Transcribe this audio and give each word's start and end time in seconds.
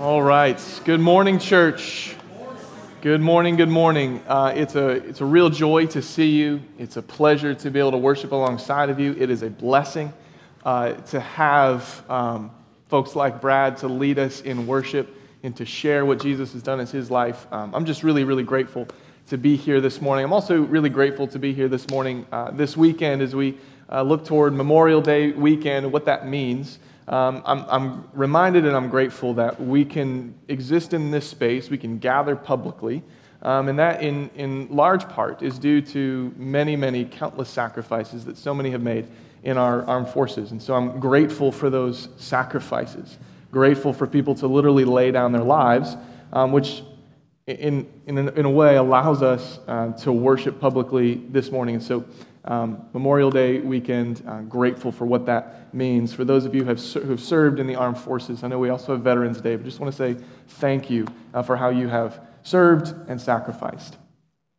All 0.00 0.22
right. 0.22 0.58
Good 0.86 1.00
morning, 1.00 1.38
church. 1.38 2.16
Good 3.02 3.20
morning. 3.20 3.56
Good 3.56 3.68
morning. 3.68 4.22
Uh, 4.26 4.50
it's 4.56 4.74
a 4.74 4.88
it's 4.88 5.20
a 5.20 5.26
real 5.26 5.50
joy 5.50 5.84
to 5.88 6.00
see 6.00 6.30
you. 6.30 6.62
It's 6.78 6.96
a 6.96 7.02
pleasure 7.02 7.52
to 7.56 7.70
be 7.70 7.78
able 7.78 7.90
to 7.90 7.98
worship 7.98 8.32
alongside 8.32 8.88
of 8.88 8.98
you. 8.98 9.14
It 9.18 9.28
is 9.28 9.42
a 9.42 9.50
blessing 9.50 10.10
uh, 10.64 10.94
to 10.94 11.20
have 11.20 12.02
um, 12.08 12.50
folks 12.88 13.14
like 13.14 13.42
Brad 13.42 13.76
to 13.76 13.88
lead 13.88 14.18
us 14.18 14.40
in 14.40 14.66
worship 14.66 15.14
and 15.42 15.54
to 15.58 15.66
share 15.66 16.06
what 16.06 16.18
Jesus 16.18 16.54
has 16.54 16.62
done 16.62 16.80
in 16.80 16.86
his 16.86 17.10
life. 17.10 17.46
Um, 17.52 17.74
I'm 17.74 17.84
just 17.84 18.02
really 18.02 18.24
really 18.24 18.42
grateful 18.42 18.88
to 19.26 19.36
be 19.36 19.54
here 19.54 19.82
this 19.82 20.00
morning. 20.00 20.24
I'm 20.24 20.32
also 20.32 20.62
really 20.62 20.88
grateful 20.88 21.26
to 21.26 21.38
be 21.38 21.52
here 21.52 21.68
this 21.68 21.90
morning, 21.90 22.24
uh, 22.32 22.52
this 22.52 22.74
weekend, 22.74 23.20
as 23.20 23.36
we 23.36 23.58
uh, 23.92 24.00
look 24.00 24.24
toward 24.24 24.54
Memorial 24.54 25.02
Day 25.02 25.32
weekend 25.32 25.84
and 25.84 25.92
what 25.92 26.06
that 26.06 26.26
means 26.26 26.78
um, 27.10 27.42
I'm, 27.44 27.64
I'm 27.68 28.08
reminded 28.12 28.64
and 28.64 28.76
I'm 28.76 28.88
grateful 28.88 29.34
that 29.34 29.60
we 29.60 29.84
can 29.84 30.32
exist 30.46 30.94
in 30.94 31.10
this 31.10 31.28
space, 31.28 31.68
we 31.68 31.76
can 31.76 31.98
gather 31.98 32.36
publicly, 32.36 33.02
um, 33.42 33.68
and 33.68 33.78
that 33.80 34.00
in, 34.00 34.30
in 34.36 34.68
large 34.70 35.08
part 35.08 35.42
is 35.42 35.58
due 35.58 35.80
to 35.82 36.32
many, 36.36 36.76
many 36.76 37.04
countless 37.04 37.48
sacrifices 37.48 38.24
that 38.26 38.38
so 38.38 38.54
many 38.54 38.70
have 38.70 38.82
made 38.82 39.08
in 39.42 39.58
our 39.58 39.82
armed 39.86 40.08
forces. 40.08 40.52
And 40.52 40.62
so 40.62 40.74
I'm 40.74 41.00
grateful 41.00 41.50
for 41.50 41.68
those 41.68 42.08
sacrifices, 42.16 43.18
grateful 43.50 43.92
for 43.92 44.06
people 44.06 44.36
to 44.36 44.46
literally 44.46 44.84
lay 44.84 45.10
down 45.10 45.32
their 45.32 45.42
lives, 45.42 45.96
um, 46.32 46.52
which 46.52 46.82
in, 47.48 47.88
in, 48.06 48.18
in 48.18 48.44
a 48.44 48.50
way 48.50 48.76
allows 48.76 49.20
us 49.20 49.58
uh, 49.66 49.92
to 49.94 50.12
worship 50.12 50.60
publicly 50.60 51.14
this 51.30 51.50
morning. 51.50 51.74
And 51.74 51.82
so 51.82 52.04
um, 52.44 52.86
Memorial 52.92 53.30
Day 53.30 53.58
weekend. 53.60 54.22
Uh, 54.26 54.40
grateful 54.42 54.92
for 54.92 55.04
what 55.04 55.26
that 55.26 55.74
means. 55.74 56.12
For 56.12 56.24
those 56.24 56.44
of 56.44 56.54
you 56.54 56.62
who 56.62 56.68
have, 56.68 56.80
who 56.80 57.10
have 57.10 57.20
served 57.20 57.60
in 57.60 57.66
the 57.66 57.74
armed 57.74 57.98
forces, 57.98 58.42
I 58.42 58.48
know 58.48 58.58
we 58.58 58.70
also 58.70 58.92
have 58.92 59.02
Veterans 59.02 59.40
Day, 59.40 59.56
but 59.56 59.64
just 59.64 59.80
want 59.80 59.92
to 59.94 59.96
say 59.96 60.22
thank 60.48 60.90
you 60.90 61.06
uh, 61.34 61.42
for 61.42 61.56
how 61.56 61.68
you 61.68 61.88
have 61.88 62.20
served 62.42 62.94
and 63.08 63.20
sacrificed. 63.20 63.96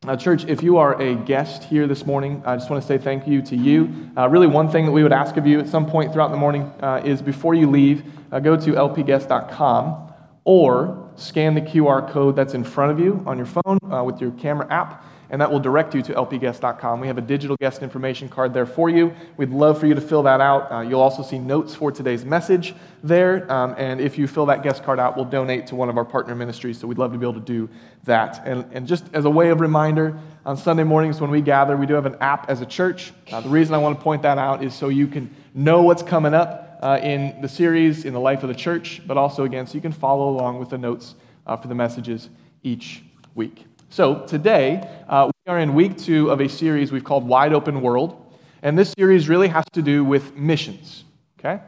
Uh, 0.06 0.16
church, 0.16 0.44
if 0.46 0.62
you 0.62 0.78
are 0.78 1.00
a 1.00 1.14
guest 1.14 1.62
here 1.64 1.86
this 1.86 2.04
morning, 2.04 2.42
I 2.44 2.56
just 2.56 2.68
want 2.68 2.82
to 2.82 2.86
say 2.86 2.98
thank 2.98 3.26
you 3.26 3.40
to 3.42 3.56
you. 3.56 4.10
Uh, 4.16 4.28
really, 4.28 4.48
one 4.48 4.68
thing 4.68 4.84
that 4.86 4.92
we 4.92 5.04
would 5.04 5.12
ask 5.12 5.36
of 5.36 5.46
you 5.46 5.60
at 5.60 5.68
some 5.68 5.86
point 5.86 6.12
throughout 6.12 6.32
the 6.32 6.36
morning 6.36 6.62
uh, 6.80 7.02
is 7.04 7.22
before 7.22 7.54
you 7.54 7.70
leave, 7.70 8.04
uh, 8.32 8.40
go 8.40 8.56
to 8.56 8.72
lpguest.com 8.72 10.12
or 10.44 11.10
scan 11.14 11.54
the 11.54 11.60
QR 11.60 12.10
code 12.10 12.34
that's 12.34 12.54
in 12.54 12.64
front 12.64 12.90
of 12.90 12.98
you 12.98 13.22
on 13.26 13.36
your 13.36 13.46
phone 13.46 13.78
with 14.04 14.20
your 14.20 14.32
camera 14.32 14.66
app 14.70 15.04
and 15.32 15.40
that 15.40 15.50
will 15.50 15.58
direct 15.58 15.94
you 15.94 16.02
to 16.02 16.12
lpguest.com. 16.12 17.00
We 17.00 17.06
have 17.08 17.16
a 17.18 17.22
digital 17.22 17.56
guest 17.56 17.82
information 17.82 18.28
card 18.28 18.52
there 18.52 18.66
for 18.66 18.90
you. 18.90 19.14
We'd 19.38 19.50
love 19.50 19.80
for 19.80 19.86
you 19.86 19.94
to 19.94 20.00
fill 20.00 20.22
that 20.24 20.42
out. 20.42 20.70
Uh, 20.70 20.80
you'll 20.82 21.00
also 21.00 21.22
see 21.22 21.38
notes 21.38 21.74
for 21.74 21.90
today's 21.90 22.24
message 22.24 22.74
there, 23.02 23.50
um, 23.50 23.74
and 23.78 24.00
if 24.00 24.18
you 24.18 24.28
fill 24.28 24.46
that 24.46 24.62
guest 24.62 24.84
card 24.84 25.00
out, 25.00 25.16
we'll 25.16 25.24
donate 25.24 25.66
to 25.68 25.74
one 25.74 25.88
of 25.88 25.96
our 25.96 26.04
partner 26.04 26.34
ministries, 26.34 26.78
so 26.78 26.86
we'd 26.86 26.98
love 26.98 27.12
to 27.12 27.18
be 27.18 27.24
able 27.24 27.40
to 27.40 27.40
do 27.40 27.68
that. 28.04 28.46
And, 28.46 28.64
and 28.72 28.86
just 28.86 29.06
as 29.12 29.24
a 29.24 29.30
way 29.30 29.48
of 29.48 29.60
reminder, 29.60 30.18
on 30.44 30.56
Sunday 30.56 30.84
mornings 30.84 31.20
when 31.20 31.30
we 31.30 31.40
gather, 31.40 31.76
we 31.76 31.86
do 31.86 31.94
have 31.94 32.06
an 32.06 32.16
app 32.20 32.50
as 32.50 32.60
a 32.60 32.66
church. 32.66 33.12
Uh, 33.30 33.40
the 33.40 33.48
reason 33.48 33.74
I 33.74 33.78
want 33.78 33.98
to 33.98 34.02
point 34.02 34.22
that 34.22 34.38
out 34.38 34.62
is 34.62 34.74
so 34.74 34.88
you 34.88 35.06
can 35.06 35.34
know 35.54 35.82
what's 35.82 36.02
coming 36.02 36.34
up 36.34 36.78
uh, 36.82 36.98
in 37.02 37.40
the 37.40 37.48
series, 37.48 38.04
in 38.04 38.12
the 38.12 38.20
life 38.20 38.42
of 38.42 38.48
the 38.48 38.54
church, 38.54 39.00
but 39.06 39.16
also, 39.16 39.44
again, 39.44 39.66
so 39.66 39.74
you 39.74 39.80
can 39.80 39.92
follow 39.92 40.28
along 40.28 40.58
with 40.58 40.68
the 40.68 40.78
notes 40.78 41.14
uh, 41.46 41.56
for 41.56 41.68
the 41.68 41.74
messages 41.74 42.28
each 42.62 43.02
week. 43.34 43.64
So 43.92 44.24
today, 44.26 44.88
uh, 45.06 45.30
we 45.46 45.52
are 45.52 45.58
in 45.58 45.74
week 45.74 45.98
two 45.98 46.30
of 46.30 46.40
a 46.40 46.48
series 46.48 46.90
we've 46.90 47.04
called 47.04 47.28
Wide 47.28 47.52
Open 47.52 47.82
World. 47.82 48.16
And 48.62 48.78
this 48.78 48.94
series 48.96 49.28
really 49.28 49.48
has 49.48 49.66
to 49.74 49.82
do 49.82 50.02
with 50.02 50.34
missions, 50.34 51.04
okay? 51.38 51.60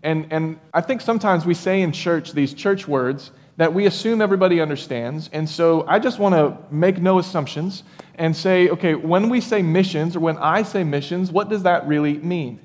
And, 0.00 0.28
and 0.30 0.60
I 0.72 0.82
think 0.82 1.00
sometimes 1.00 1.44
we 1.44 1.52
say 1.52 1.82
in 1.82 1.90
church 1.90 2.30
these 2.30 2.54
church 2.54 2.86
words 2.86 3.32
that 3.56 3.74
we 3.74 3.86
assume 3.86 4.22
everybody 4.22 4.60
understands. 4.60 5.28
And 5.32 5.50
so 5.50 5.84
I 5.88 5.98
just 5.98 6.20
want 6.20 6.36
to 6.36 6.56
make 6.72 7.02
no 7.02 7.18
assumptions 7.18 7.82
and 8.14 8.36
say, 8.36 8.68
okay, 8.68 8.94
when 8.94 9.28
we 9.28 9.40
say 9.40 9.60
missions 9.60 10.14
or 10.14 10.20
when 10.20 10.38
I 10.38 10.62
say 10.62 10.84
missions, 10.84 11.32
what 11.32 11.48
does 11.48 11.64
that 11.64 11.88
really 11.88 12.18
mean? 12.18 12.60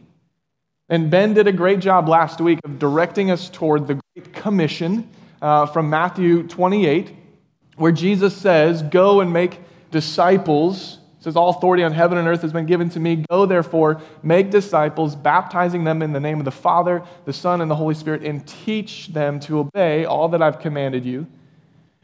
And 0.87 1.09
Ben 1.09 1.33
did 1.33 1.47
a 1.47 1.51
great 1.51 1.79
job 1.79 2.07
last 2.07 2.39
week 2.41 2.59
of 2.63 2.77
directing 2.77 3.31
us 3.31 3.49
toward 3.49 3.87
the 3.87 3.99
Great 4.13 4.33
Commission 4.33 5.09
uh, 5.41 5.65
from 5.65 5.89
Matthew 5.89 6.43
28 6.43 7.15
where 7.79 7.91
Jesus 7.91 8.35
says, 8.35 8.83
Go 8.83 9.21
and 9.21 9.31
make 9.31 9.59
disciples. 9.89 10.99
It 11.19 11.23
says, 11.23 11.35
All 11.35 11.49
authority 11.49 11.83
on 11.83 11.93
heaven 11.93 12.17
and 12.17 12.27
earth 12.27 12.41
has 12.41 12.53
been 12.53 12.65
given 12.65 12.89
to 12.89 12.99
me. 12.99 13.25
Go, 13.29 13.45
therefore, 13.45 14.01
make 14.21 14.51
disciples, 14.51 15.15
baptizing 15.15 15.83
them 15.83 16.01
in 16.01 16.13
the 16.13 16.19
name 16.19 16.39
of 16.39 16.45
the 16.45 16.51
Father, 16.51 17.03
the 17.25 17.33
Son, 17.33 17.61
and 17.61 17.71
the 17.71 17.75
Holy 17.75 17.95
Spirit, 17.95 18.23
and 18.23 18.45
teach 18.45 19.07
them 19.07 19.39
to 19.41 19.59
obey 19.59 20.05
all 20.05 20.29
that 20.29 20.41
I've 20.41 20.59
commanded 20.59 21.05
you. 21.05 21.25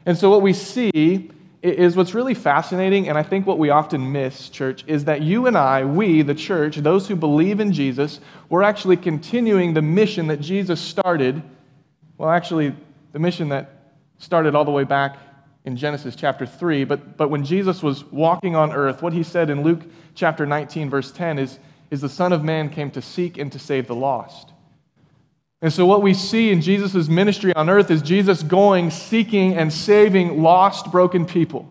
And 0.04 0.16
so, 0.16 0.30
what 0.30 0.42
we 0.42 0.52
see 0.52 1.30
is 1.62 1.96
what's 1.96 2.14
really 2.14 2.34
fascinating, 2.34 3.08
and 3.08 3.18
I 3.18 3.22
think 3.22 3.46
what 3.46 3.58
we 3.58 3.70
often 3.70 4.12
miss, 4.12 4.48
church, 4.48 4.84
is 4.86 5.04
that 5.06 5.22
you 5.22 5.46
and 5.46 5.56
I, 5.58 5.84
we, 5.84 6.22
the 6.22 6.34
church, 6.34 6.76
those 6.76 7.08
who 7.08 7.16
believe 7.16 7.60
in 7.60 7.72
Jesus, 7.72 8.20
we're 8.48 8.62
actually 8.62 8.96
continuing 8.96 9.74
the 9.74 9.82
mission 9.82 10.28
that 10.28 10.40
Jesus 10.40 10.80
started. 10.80 11.42
Well, 12.18 12.30
actually, 12.30 12.74
the 13.12 13.18
mission 13.18 13.48
that 13.48 13.72
started 14.18 14.54
all 14.54 14.64
the 14.64 14.70
way 14.70 14.84
back 14.84 15.18
in 15.66 15.76
Genesis 15.76 16.14
chapter 16.14 16.46
3. 16.46 16.84
But, 16.84 17.16
but 17.16 17.28
when 17.28 17.44
Jesus 17.44 17.82
was 17.82 18.04
walking 18.04 18.54
on 18.56 18.72
earth, 18.72 19.02
what 19.02 19.12
he 19.12 19.22
said 19.22 19.50
in 19.50 19.62
Luke 19.62 19.82
chapter 20.14 20.46
19, 20.46 20.88
verse 20.88 21.10
10 21.10 21.38
is, 21.38 21.58
is 21.90 22.00
the 22.00 22.08
Son 22.08 22.32
of 22.32 22.42
Man 22.42 22.70
came 22.70 22.90
to 22.92 23.02
seek 23.02 23.36
and 23.36 23.50
to 23.52 23.58
save 23.58 23.88
the 23.88 23.94
lost. 23.94 24.52
And 25.60 25.72
so, 25.72 25.84
what 25.84 26.02
we 26.02 26.14
see 26.14 26.50
in 26.50 26.60
Jesus' 26.60 27.08
ministry 27.08 27.52
on 27.54 27.68
earth 27.68 27.90
is 27.90 28.02
Jesus 28.02 28.42
going, 28.42 28.90
seeking, 28.90 29.56
and 29.56 29.72
saving 29.72 30.42
lost, 30.42 30.92
broken 30.92 31.24
people, 31.24 31.68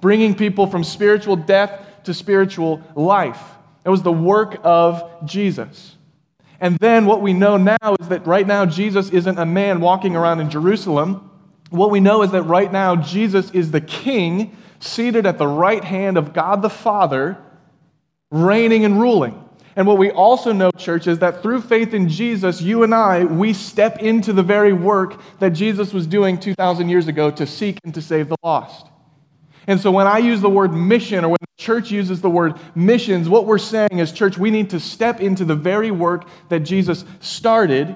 bringing 0.00 0.34
people 0.34 0.66
from 0.66 0.84
spiritual 0.84 1.34
death 1.34 2.04
to 2.04 2.14
spiritual 2.14 2.82
life. 2.94 3.40
That 3.82 3.90
was 3.90 4.02
the 4.02 4.12
work 4.12 4.60
of 4.62 5.26
Jesus. 5.26 5.96
And 6.60 6.76
then 6.78 7.06
what 7.06 7.22
we 7.22 7.32
know 7.32 7.56
now 7.56 7.96
is 7.98 8.08
that 8.08 8.26
right 8.26 8.46
now 8.46 8.66
Jesus 8.66 9.10
isn't 9.10 9.38
a 9.38 9.46
man 9.46 9.80
walking 9.80 10.14
around 10.14 10.40
in 10.40 10.50
Jerusalem 10.50 11.27
what 11.70 11.90
we 11.90 12.00
know 12.00 12.22
is 12.22 12.30
that 12.32 12.42
right 12.42 12.72
now 12.72 12.96
Jesus 12.96 13.50
is 13.50 13.70
the 13.70 13.80
king 13.80 14.56
seated 14.80 15.26
at 15.26 15.38
the 15.38 15.46
right 15.46 15.84
hand 15.84 16.16
of 16.16 16.32
God 16.32 16.62
the 16.62 16.70
Father, 16.70 17.38
reigning 18.30 18.84
and 18.84 19.00
ruling. 19.00 19.44
And 19.76 19.86
what 19.86 19.98
we 19.98 20.10
also 20.10 20.52
know, 20.52 20.70
church, 20.76 21.06
is 21.06 21.20
that 21.20 21.40
through 21.40 21.60
faith 21.60 21.94
in 21.94 22.08
Jesus, 22.08 22.60
you 22.60 22.82
and 22.82 22.92
I, 22.92 23.24
we 23.24 23.52
step 23.52 24.00
into 24.00 24.32
the 24.32 24.42
very 24.42 24.72
work 24.72 25.20
that 25.38 25.50
Jesus 25.50 25.92
was 25.92 26.06
doing 26.06 26.38
2,000 26.38 26.88
years 26.88 27.06
ago 27.06 27.30
to 27.30 27.46
seek 27.46 27.78
and 27.84 27.94
to 27.94 28.02
save 28.02 28.28
the 28.28 28.36
lost. 28.42 28.86
And 29.68 29.78
so 29.78 29.92
when 29.92 30.06
I 30.06 30.18
use 30.18 30.40
the 30.40 30.50
word 30.50 30.72
mission 30.72 31.24
or 31.24 31.28
when 31.28 31.38
the 31.40 31.62
church 31.62 31.92
uses 31.92 32.20
the 32.22 32.30
word 32.30 32.58
missions, 32.74 33.28
what 33.28 33.46
we're 33.46 33.58
saying 33.58 33.98
is, 33.98 34.10
church, 34.10 34.36
we 34.36 34.50
need 34.50 34.70
to 34.70 34.80
step 34.80 35.20
into 35.20 35.44
the 35.44 35.54
very 35.54 35.90
work 35.90 36.26
that 36.48 36.60
Jesus 36.60 37.04
started 37.20 37.94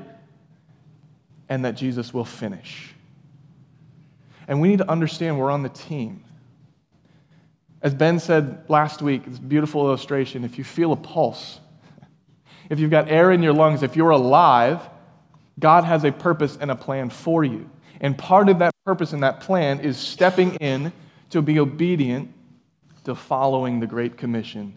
and 1.49 1.65
that 1.65 1.73
Jesus 1.73 2.15
will 2.15 2.25
finish. 2.25 2.95
And 4.49 4.61
we 4.61 4.69
need 4.69 4.79
to 4.79 4.91
understand 4.91 5.39
we're 5.39 5.51
on 5.51 5.63
the 5.63 5.69
team. 5.69 6.25
As 7.81 7.95
Ben 7.95 8.19
said 8.19 8.65
last 8.69 9.03
week, 9.03 9.23
it's 9.27 9.39
a 9.39 9.43
beautiful 9.43 9.87
illustration. 9.87 10.45
If 10.45 10.59
you 10.59 10.65
feel 10.65 10.93
a 10.93 10.97
pulse, 10.97 11.59
if 12.71 12.79
you've 12.79 12.91
got 12.91 13.09
air 13.09 13.33
in 13.33 13.43
your 13.43 13.53
lungs, 13.53 13.83
if 13.83 13.97
you're 13.97 14.11
alive, 14.11 14.81
God 15.59 15.85
has 15.85 16.05
a 16.05 16.13
purpose 16.13 16.57
and 16.61 16.71
a 16.71 16.77
plan 16.77 17.11
for 17.11 17.45
you. 17.45 17.69
And 18.01 18.17
part 18.17 18.49
of 18.49 18.61
that 18.61 18.75
purpose 18.85 19.13
and 19.13 19.23
that 19.23 19.41
plan 19.41 19.81
is 19.81 19.97
stepping 19.97 20.55
in 20.57 20.93
to 21.31 21.43
be 21.43 21.59
obedient 21.59 22.33
to 23.05 23.15
following 23.15 23.81
the 23.81 23.87
Great 23.87 24.17
Commission 24.17 24.77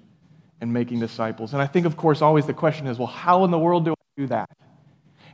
and 0.62 0.74
making 0.74 1.00
disciples. 1.00 1.54
And 1.54 1.62
I 1.62 1.68
think, 1.68 1.86
of 1.86 1.98
course, 1.98 2.22
always 2.22 2.46
the 2.46 2.54
question 2.54 2.88
is 2.88 2.98
well, 2.98 3.08
how 3.08 3.44
in 3.46 3.52
the 3.52 3.60
world 3.60 3.86
do 3.86 3.92
I 3.92 4.22
do 4.22 4.28
that? 4.28 4.50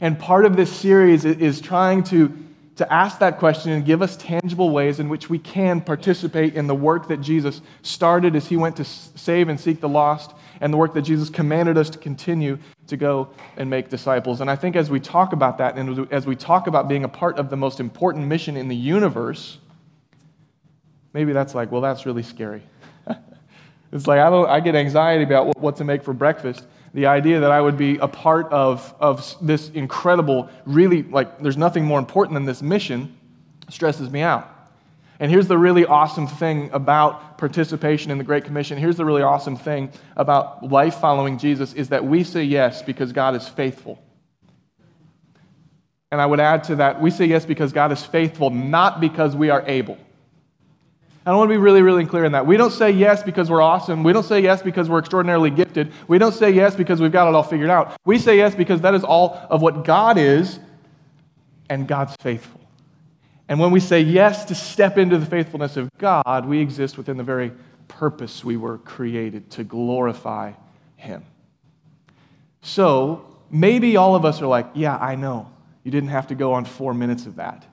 And 0.02 0.18
part 0.18 0.46
of 0.46 0.56
this 0.56 0.72
series 0.72 1.25
is 1.25 1.62
trying 1.62 2.03
to 2.06 2.36
to 2.76 2.92
ask 2.92 3.20
that 3.20 3.38
question 3.38 3.72
and 3.72 3.86
give 3.86 4.01
us 4.01 4.16
tangible 4.16 4.69
ways 4.69 5.00
in 5.00 5.10
which 5.10 5.30
we 5.30 5.38
can 5.38 5.81
participate 5.81 6.56
in 6.56 6.68
the 6.68 6.75
work 6.75 7.07
that 7.10 7.18
Jesus 7.18 7.62
started 7.81 8.36
as 8.36 8.48
he 8.48 8.56
went 8.56 8.78
to 8.78 8.86
save 8.86 9.50
and 9.50 9.60
seek 9.60 9.81
the 9.81 9.90
lost, 9.90 10.34
and 10.62 10.72
the 10.72 10.78
work 10.78 10.94
that 10.94 11.01
Jesus 11.01 11.30
commanded 11.30 11.78
us 11.78 11.90
to 11.90 11.98
continue 11.98 12.57
to 12.88 12.95
go 12.95 13.30
and 13.57 13.69
make 13.69 13.90
disciples. 13.90 14.42
And 14.42 14.50
I 14.50 14.56
think 14.56 14.75
as 14.75 14.90
we 14.90 15.00
talk 15.00 15.34
about 15.34 15.57
that, 15.57 15.78
and 15.78 16.12
as 16.12 16.25
we 16.25 16.36
talk 16.36 16.68
about 16.68 16.88
being 16.88 17.04
a 17.04 17.10
part 17.10 17.38
of 17.38 17.50
the 17.50 17.57
most 17.57 17.80
important 17.80 18.28
mission 18.28 18.56
in 18.56 18.68
the 18.68 18.75
universe, 18.75 19.57
maybe 21.13 21.34
that's 21.34 21.56
like, 21.56 21.72
well, 21.72 21.81
that's 21.81 22.06
really 22.06 22.24
scary. 22.24 22.62
it's 23.92 24.07
like 24.07 24.19
I, 24.19 24.30
don't, 24.30 24.48
I 24.48 24.60
get 24.60 24.75
anxiety 24.75 25.24
about 25.24 25.57
what 25.57 25.78
to 25.78 25.84
make 25.84 26.04
for 26.04 26.13
breakfast 26.13 26.66
the 26.94 27.06
idea 27.06 27.40
that 27.40 27.52
I 27.52 27.62
would 27.62 27.78
be 27.78 27.98
a 27.98 28.08
part 28.08 28.52
of, 28.52 28.94
of 29.00 29.36
this 29.42 29.70
incredible, 29.70 30.50
really, 30.66 31.04
like, 31.04 31.40
there's 31.40 31.58
nothing 31.58 31.86
more 31.86 32.00
important 32.00 32.34
than 32.34 32.46
this 32.46 32.62
mission 32.62 33.18
stresses 33.70 34.10
me 34.10 34.22
out. 34.22 34.50
And 35.20 35.32
here's 35.32 35.48
the 35.48 35.58
really 35.58 35.86
awesome 35.86 36.28
thing 36.28 36.70
about 36.74 37.38
participation 37.38 38.12
in 38.12 38.18
the 38.18 38.24
Great 38.24 38.44
Commission. 38.44 38.78
Here's 38.78 38.98
the 38.98 39.06
really 39.06 39.22
awesome 39.22 39.56
thing 39.56 39.92
about 40.18 40.70
life 40.70 40.96
following 40.96 41.38
Jesus 41.38 41.74
is 41.74 41.90
that 41.90 42.04
we 42.04 42.24
say 42.24 42.44
yes 42.44 42.82
because 42.82 43.14
God 43.14 43.36
is 43.36 43.48
faithful. 43.48 44.02
And 46.12 46.20
I 46.20 46.26
would 46.26 46.40
add 46.40 46.66
to 46.66 46.78
that, 46.78 47.00
we 47.00 47.12
say 47.12 47.26
yes 47.26 47.46
because 47.46 47.72
God 47.72 47.92
is 47.92 48.04
faithful, 48.04 48.50
not 48.50 49.00
because 49.00 49.36
we 49.36 49.50
are 49.50 49.64
able. 49.66 49.98
I 51.25 51.29
don't 51.29 51.38
want 51.38 51.50
to 51.50 51.53
be 51.53 51.57
really, 51.57 51.83
really 51.83 52.06
clear 52.06 52.25
in 52.25 52.31
that. 52.31 52.47
We 52.47 52.57
don't 52.57 52.71
say 52.71 52.89
yes 52.89 53.21
because 53.21 53.50
we're 53.50 53.62
awesome. 53.62 54.03
We 54.03 54.12
don't 54.12 54.25
say 54.25 54.41
yes 54.41 54.63
because 54.63 54.89
we're 54.89 55.00
extraordinarily 55.00 55.51
gifted. 55.51 55.91
We 56.07 56.18
don't 56.18 56.33
say 56.33 56.50
yes 56.50 56.75
because 56.75 57.00
we've 57.00 57.12
got 57.12 57.27
it 57.27 57.35
all 57.35 57.44
figured 57.44 57.69
out. 57.69 57.95
We 58.06 58.18
say 58.18 58.38
yes 58.38 58.56
because 58.56 58.81
that 58.81 58.95
is 58.95 59.03
all 59.03 59.39
of 59.50 59.62
what 59.62 59.85
God 59.85 60.18
is, 60.18 60.59
and 61.69 61.88
God's 61.88 62.15
faithful. 62.21 62.59
And 63.47 63.59
when 63.59 63.71
we 63.71 63.79
say 63.79 64.01
yes 64.01 64.45
to 64.45 64.56
step 64.56 64.97
into 64.97 65.18
the 65.18 65.25
faithfulness 65.25 65.77
of 65.77 65.89
God, 65.97 66.45
we 66.45 66.59
exist 66.59 66.97
within 66.97 67.18
the 67.18 67.23
very 67.23 67.51
purpose 67.88 68.44
we 68.44 68.57
were 68.57 68.79
created 68.79 69.50
to 69.51 69.63
glorify 69.63 70.53
Him. 70.95 71.23
So 72.62 73.38
maybe 73.50 73.95
all 73.95 74.15
of 74.15 74.25
us 74.25 74.41
are 74.41 74.47
like, 74.47 74.68
yeah, 74.73 74.97
I 74.97 75.15
know. 75.15 75.51
You 75.83 75.91
didn't 75.91 76.09
have 76.09 76.27
to 76.27 76.35
go 76.35 76.53
on 76.53 76.65
four 76.65 76.94
minutes 76.94 77.25
of 77.25 77.35
that. 77.35 77.65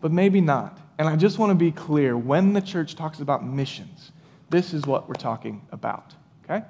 But 0.00 0.12
maybe 0.12 0.40
not. 0.40 0.78
And 0.98 1.08
I 1.08 1.16
just 1.16 1.38
want 1.38 1.50
to 1.50 1.54
be 1.54 1.70
clear 1.70 2.16
when 2.16 2.52
the 2.52 2.60
church 2.60 2.94
talks 2.94 3.20
about 3.20 3.44
missions, 3.44 4.12
this 4.48 4.72
is 4.72 4.86
what 4.86 5.08
we're 5.08 5.14
talking 5.14 5.62
about. 5.72 6.14
Okay? 6.44 6.64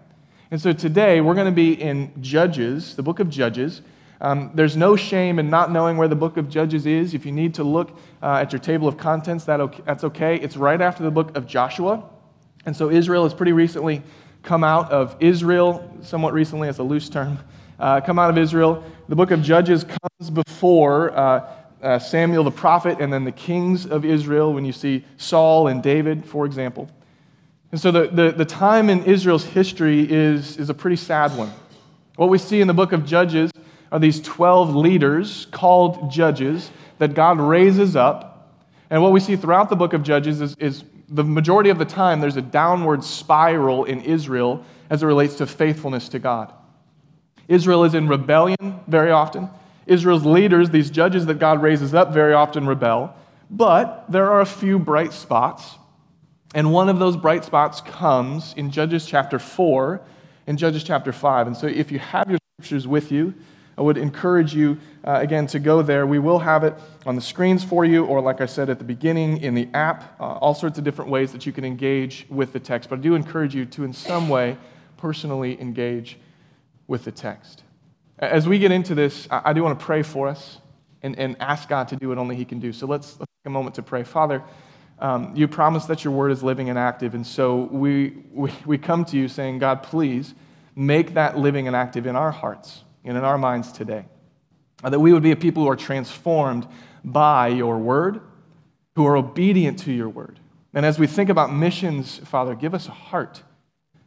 And 0.50 0.60
so 0.60 0.72
today 0.72 1.20
we're 1.20 1.34
going 1.34 1.46
to 1.46 1.52
be 1.52 1.80
in 1.80 2.12
Judges, 2.20 2.96
the 2.96 3.02
book 3.02 3.20
of 3.20 3.30
Judges. 3.30 3.82
Um, 4.20 4.50
there's 4.54 4.76
no 4.76 4.96
shame 4.96 5.38
in 5.38 5.50
not 5.50 5.70
knowing 5.70 5.96
where 5.96 6.08
the 6.08 6.16
book 6.16 6.36
of 6.36 6.48
Judges 6.48 6.86
is. 6.86 7.14
If 7.14 7.26
you 7.26 7.32
need 7.32 7.54
to 7.54 7.64
look 7.64 7.90
uh, 8.22 8.36
at 8.36 8.52
your 8.52 8.60
table 8.60 8.88
of 8.88 8.96
contents, 8.96 9.44
that 9.44 9.60
okay, 9.60 9.82
that's 9.84 10.04
okay. 10.04 10.36
It's 10.36 10.56
right 10.56 10.80
after 10.80 11.02
the 11.02 11.10
book 11.10 11.36
of 11.36 11.46
Joshua. 11.46 12.08
And 12.64 12.74
so 12.74 12.90
Israel 12.90 13.24
has 13.24 13.34
pretty 13.34 13.52
recently 13.52 14.02
come 14.42 14.64
out 14.64 14.90
of 14.90 15.16
Israel, 15.20 15.92
somewhat 16.02 16.32
recently, 16.32 16.68
as 16.68 16.78
a 16.78 16.82
loose 16.82 17.08
term, 17.08 17.38
uh, 17.78 18.00
come 18.00 18.18
out 18.18 18.30
of 18.30 18.38
Israel. 18.38 18.82
The 19.08 19.16
book 19.16 19.30
of 19.30 19.42
Judges 19.42 19.84
comes 19.84 20.30
before 20.30 21.16
uh, 21.16 21.52
uh, 21.82 21.98
Samuel 21.98 22.44
the 22.44 22.50
prophet 22.50 22.98
and 23.00 23.12
then 23.12 23.24
the 23.24 23.32
kings 23.32 23.86
of 23.86 24.04
Israel, 24.04 24.52
when 24.52 24.64
you 24.64 24.72
see 24.72 25.04
Saul 25.16 25.68
and 25.68 25.82
David, 25.82 26.24
for 26.24 26.46
example. 26.46 26.90
And 27.72 27.80
so 27.80 27.90
the, 27.90 28.08
the, 28.08 28.32
the 28.32 28.44
time 28.44 28.88
in 28.88 29.04
Israel's 29.04 29.44
history 29.44 30.10
is, 30.10 30.56
is 30.56 30.70
a 30.70 30.74
pretty 30.74 30.96
sad 30.96 31.36
one. 31.36 31.52
What 32.16 32.28
we 32.28 32.38
see 32.38 32.60
in 32.60 32.68
the 32.68 32.74
book 32.74 32.92
of 32.92 33.04
Judges 33.04 33.50
are 33.92 33.98
these 33.98 34.20
12 34.20 34.74
leaders 34.74 35.46
called 35.50 36.10
judges 36.10 36.70
that 36.98 37.14
God 37.14 37.40
raises 37.40 37.94
up. 37.94 38.54
And 38.88 39.02
what 39.02 39.12
we 39.12 39.20
see 39.20 39.36
throughout 39.36 39.68
the 39.68 39.76
book 39.76 39.92
of 39.92 40.02
Judges 40.02 40.40
is, 40.40 40.56
is 40.58 40.84
the 41.08 41.24
majority 41.24 41.70
of 41.70 41.78
the 41.78 41.84
time 41.84 42.20
there's 42.20 42.36
a 42.36 42.42
downward 42.42 43.04
spiral 43.04 43.84
in 43.84 44.00
Israel 44.00 44.64
as 44.90 45.02
it 45.02 45.06
relates 45.06 45.34
to 45.36 45.46
faithfulness 45.46 46.08
to 46.10 46.18
God. 46.18 46.52
Israel 47.48 47.84
is 47.84 47.94
in 47.94 48.08
rebellion 48.08 48.80
very 48.86 49.10
often. 49.10 49.48
Israel's 49.86 50.24
leaders, 50.24 50.70
these 50.70 50.90
judges 50.90 51.26
that 51.26 51.38
God 51.38 51.62
raises 51.62 51.94
up, 51.94 52.12
very 52.12 52.34
often 52.34 52.66
rebel. 52.66 53.14
But 53.50 54.04
there 54.10 54.30
are 54.30 54.40
a 54.40 54.46
few 54.46 54.78
bright 54.78 55.12
spots. 55.12 55.76
And 56.54 56.72
one 56.72 56.88
of 56.88 56.98
those 56.98 57.16
bright 57.16 57.44
spots 57.44 57.80
comes 57.80 58.54
in 58.56 58.70
Judges 58.70 59.06
chapter 59.06 59.38
4 59.38 60.00
and 60.46 60.58
Judges 60.58 60.82
chapter 60.82 61.12
5. 61.12 61.48
And 61.48 61.56
so 61.56 61.66
if 61.66 61.92
you 61.92 61.98
have 61.98 62.30
your 62.30 62.38
scriptures 62.58 62.86
with 62.88 63.12
you, 63.12 63.34
I 63.78 63.82
would 63.82 63.98
encourage 63.98 64.54
you, 64.54 64.78
uh, 65.04 65.18
again, 65.20 65.46
to 65.48 65.58
go 65.58 65.82
there. 65.82 66.06
We 66.06 66.18
will 66.18 66.38
have 66.38 66.64
it 66.64 66.74
on 67.04 67.14
the 67.14 67.20
screens 67.20 67.62
for 67.62 67.84
you, 67.84 68.06
or 68.06 68.22
like 68.22 68.40
I 68.40 68.46
said 68.46 68.70
at 68.70 68.78
the 68.78 68.84
beginning, 68.84 69.38
in 69.42 69.54
the 69.54 69.68
app, 69.74 70.18
uh, 70.18 70.24
all 70.24 70.54
sorts 70.54 70.78
of 70.78 70.84
different 70.84 71.10
ways 71.10 71.30
that 71.32 71.44
you 71.44 71.52
can 71.52 71.64
engage 71.64 72.26
with 72.30 72.54
the 72.54 72.60
text. 72.60 72.88
But 72.88 73.00
I 73.00 73.02
do 73.02 73.14
encourage 73.14 73.54
you 73.54 73.66
to, 73.66 73.84
in 73.84 73.92
some 73.92 74.30
way, 74.30 74.56
personally 74.96 75.60
engage 75.60 76.18
with 76.86 77.04
the 77.04 77.12
text. 77.12 77.64
As 78.18 78.48
we 78.48 78.58
get 78.58 78.72
into 78.72 78.94
this, 78.94 79.28
I 79.30 79.52
do 79.52 79.62
want 79.62 79.78
to 79.78 79.84
pray 79.84 80.02
for 80.02 80.28
us 80.28 80.58
and, 81.02 81.18
and 81.18 81.36
ask 81.38 81.68
God 81.68 81.88
to 81.88 81.96
do 81.96 82.08
what 82.08 82.18
only 82.18 82.36
He 82.36 82.44
can 82.44 82.60
do. 82.60 82.72
So 82.72 82.86
let's, 82.86 83.18
let's 83.20 83.30
take 83.42 83.46
a 83.46 83.50
moment 83.50 83.74
to 83.76 83.82
pray. 83.82 84.04
Father, 84.04 84.42
um, 84.98 85.32
you 85.36 85.46
promise 85.46 85.84
that 85.86 86.04
your 86.04 86.12
word 86.14 86.32
is 86.32 86.42
living 86.42 86.70
and 86.70 86.78
active. 86.78 87.14
And 87.14 87.26
so 87.26 87.68
we, 87.70 88.16
we, 88.32 88.50
we 88.64 88.78
come 88.78 89.04
to 89.06 89.16
you 89.16 89.28
saying, 89.28 89.58
God, 89.58 89.82
please 89.82 90.34
make 90.74 91.14
that 91.14 91.38
living 91.38 91.66
and 91.66 91.76
active 91.76 92.06
in 92.06 92.16
our 92.16 92.30
hearts 92.30 92.84
and 93.04 93.16
in 93.16 93.24
our 93.24 93.36
minds 93.36 93.72
today. 93.72 94.06
That 94.82 94.98
we 94.98 95.12
would 95.12 95.22
be 95.22 95.32
a 95.32 95.36
people 95.36 95.62
who 95.62 95.68
are 95.68 95.76
transformed 95.76 96.66
by 97.04 97.48
your 97.48 97.78
word, 97.78 98.20
who 98.94 99.06
are 99.06 99.16
obedient 99.16 99.78
to 99.80 99.92
your 99.92 100.08
word. 100.08 100.40
And 100.74 100.84
as 100.84 100.98
we 100.98 101.06
think 101.06 101.30
about 101.30 101.52
missions, 101.52 102.18
Father, 102.18 102.54
give 102.54 102.74
us 102.74 102.88
a 102.88 102.92
heart 102.92 103.42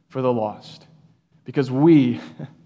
for 0.08 0.22
the 0.22 0.32
lost. 0.34 0.86
Because 1.44 1.72
we, 1.72 2.20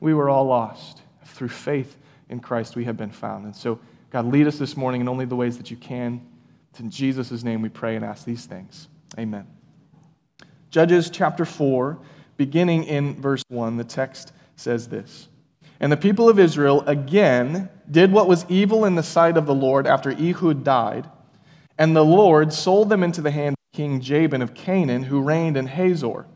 we 0.00 0.14
were 0.14 0.28
all 0.28 0.44
lost. 0.44 1.02
Through 1.24 1.48
faith 1.48 1.96
in 2.28 2.40
Christ, 2.40 2.76
we 2.76 2.84
have 2.84 2.96
been 2.96 3.10
found. 3.10 3.44
And 3.44 3.54
so, 3.54 3.78
God, 4.10 4.26
lead 4.26 4.46
us 4.46 4.58
this 4.58 4.76
morning 4.76 5.00
in 5.00 5.08
only 5.08 5.24
the 5.24 5.36
ways 5.36 5.58
that 5.58 5.70
you 5.70 5.76
can. 5.76 6.20
It's 6.70 6.80
in 6.80 6.90
Jesus' 6.90 7.42
name 7.42 7.62
we 7.62 7.68
pray 7.68 7.96
and 7.96 8.04
ask 8.04 8.24
these 8.24 8.46
things. 8.46 8.88
Amen. 9.18 9.46
Judges 10.70 11.10
chapter 11.10 11.44
4, 11.44 11.98
beginning 12.36 12.84
in 12.84 13.20
verse 13.20 13.42
1, 13.48 13.76
the 13.76 13.84
text 13.84 14.32
says 14.56 14.88
this 14.88 15.28
And 15.80 15.90
the 15.90 15.96
people 15.96 16.28
of 16.28 16.38
Israel 16.38 16.82
again 16.86 17.70
did 17.90 18.12
what 18.12 18.28
was 18.28 18.44
evil 18.48 18.84
in 18.84 18.94
the 18.94 19.02
sight 19.02 19.36
of 19.36 19.46
the 19.46 19.54
Lord 19.54 19.86
after 19.86 20.10
Ehud 20.10 20.64
died, 20.64 21.08
and 21.78 21.94
the 21.94 22.04
Lord 22.04 22.52
sold 22.52 22.88
them 22.88 23.02
into 23.02 23.22
the 23.22 23.30
hand 23.30 23.54
of 23.54 23.76
King 23.76 24.00
Jabin 24.00 24.42
of 24.42 24.54
Canaan, 24.54 25.04
who 25.04 25.20
reigned 25.20 25.56
in 25.56 25.66
Hazor. 25.66 26.26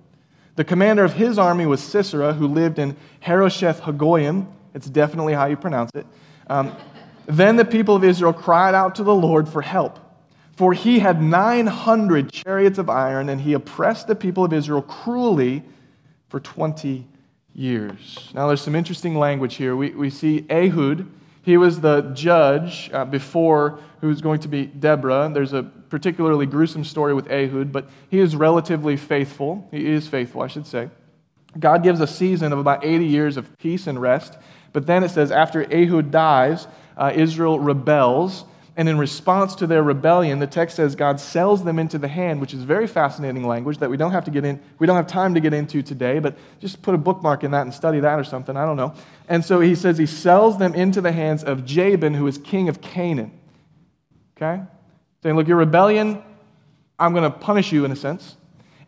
The 0.60 0.64
commander 0.64 1.04
of 1.04 1.14
his 1.14 1.38
army 1.38 1.64
was 1.64 1.82
Sisera, 1.82 2.34
who 2.34 2.46
lived 2.46 2.78
in 2.78 2.94
Harosheth 3.20 3.80
Hagoyim. 3.80 4.46
It's 4.74 4.90
definitely 4.90 5.32
how 5.32 5.46
you 5.46 5.56
pronounce 5.56 5.90
it. 5.94 6.06
Um, 6.48 6.76
then 7.24 7.56
the 7.56 7.64
people 7.64 7.96
of 7.96 8.04
Israel 8.04 8.34
cried 8.34 8.74
out 8.74 8.96
to 8.96 9.02
the 9.02 9.14
Lord 9.14 9.48
for 9.48 9.62
help. 9.62 9.98
For 10.52 10.74
he 10.74 10.98
had 10.98 11.22
900 11.22 12.30
chariots 12.30 12.76
of 12.76 12.90
iron, 12.90 13.30
and 13.30 13.40
he 13.40 13.54
oppressed 13.54 14.06
the 14.06 14.14
people 14.14 14.44
of 14.44 14.52
Israel 14.52 14.82
cruelly 14.82 15.62
for 16.28 16.40
20 16.40 17.06
years. 17.54 18.28
Now, 18.34 18.46
there's 18.46 18.60
some 18.60 18.74
interesting 18.74 19.14
language 19.14 19.54
here. 19.54 19.74
We, 19.74 19.92
we 19.92 20.10
see 20.10 20.44
Ehud, 20.50 21.10
he 21.40 21.56
was 21.56 21.80
the 21.80 22.02
judge 22.12 22.90
uh, 22.92 23.06
before 23.06 23.78
who 24.02 24.08
was 24.08 24.20
going 24.20 24.40
to 24.40 24.48
be 24.48 24.66
Deborah. 24.66 25.30
There's 25.32 25.54
a 25.54 25.70
particularly 25.90 26.46
gruesome 26.46 26.84
story 26.84 27.12
with 27.12 27.30
Ehud, 27.30 27.72
but 27.72 27.90
he 28.08 28.20
is 28.20 28.36
relatively 28.36 28.96
faithful. 28.96 29.68
He 29.70 29.86
is 29.86 30.06
faithful, 30.08 30.40
I 30.40 30.46
should 30.46 30.66
say. 30.66 30.88
God 31.58 31.82
gives 31.82 32.00
a 32.00 32.06
season 32.06 32.52
of 32.52 32.58
about 32.58 32.84
80 32.84 33.04
years 33.04 33.36
of 33.36 33.58
peace 33.58 33.86
and 33.86 34.00
rest. 34.00 34.38
But 34.72 34.86
then 34.86 35.02
it 35.02 35.10
says, 35.10 35.32
after 35.32 35.62
Ehud 35.72 36.12
dies, 36.12 36.68
uh, 36.96 37.12
Israel 37.14 37.58
rebels. 37.58 38.44
And 38.76 38.88
in 38.88 38.98
response 38.98 39.56
to 39.56 39.66
their 39.66 39.82
rebellion, 39.82 40.38
the 40.38 40.46
text 40.46 40.76
says 40.76 40.94
God 40.94 41.18
sells 41.18 41.64
them 41.64 41.78
into 41.78 41.98
the 41.98 42.06
hand, 42.06 42.40
which 42.40 42.54
is 42.54 42.62
very 42.62 42.86
fascinating 42.86 43.44
language 43.44 43.78
that 43.78 43.90
we 43.90 43.96
don't 43.96 44.12
have 44.12 44.24
to 44.26 44.30
get 44.30 44.44
in, 44.44 44.60
we 44.78 44.86
don't 44.86 44.96
have 44.96 45.08
time 45.08 45.34
to 45.34 45.40
get 45.40 45.52
into 45.52 45.82
today, 45.82 46.20
but 46.20 46.36
just 46.60 46.80
put 46.80 46.94
a 46.94 46.98
bookmark 46.98 47.42
in 47.42 47.50
that 47.50 47.62
and 47.62 47.74
study 47.74 47.98
that 48.00 48.18
or 48.18 48.24
something. 48.24 48.56
I 48.56 48.64
don't 48.64 48.76
know. 48.76 48.94
And 49.28 49.44
so 49.44 49.60
he 49.60 49.74
says 49.74 49.98
he 49.98 50.06
sells 50.06 50.56
them 50.56 50.74
into 50.74 51.00
the 51.00 51.12
hands 51.12 51.42
of 51.42 51.64
Jabin, 51.64 52.14
who 52.14 52.26
is 52.28 52.38
king 52.38 52.68
of 52.68 52.80
Canaan. 52.80 53.32
Okay? 54.36 54.62
Saying, 55.22 55.36
look, 55.36 55.48
your 55.48 55.58
rebellion, 55.58 56.22
I'm 56.98 57.12
going 57.12 57.30
to 57.30 57.36
punish 57.36 57.72
you 57.72 57.84
in 57.84 57.92
a 57.92 57.96
sense. 57.96 58.36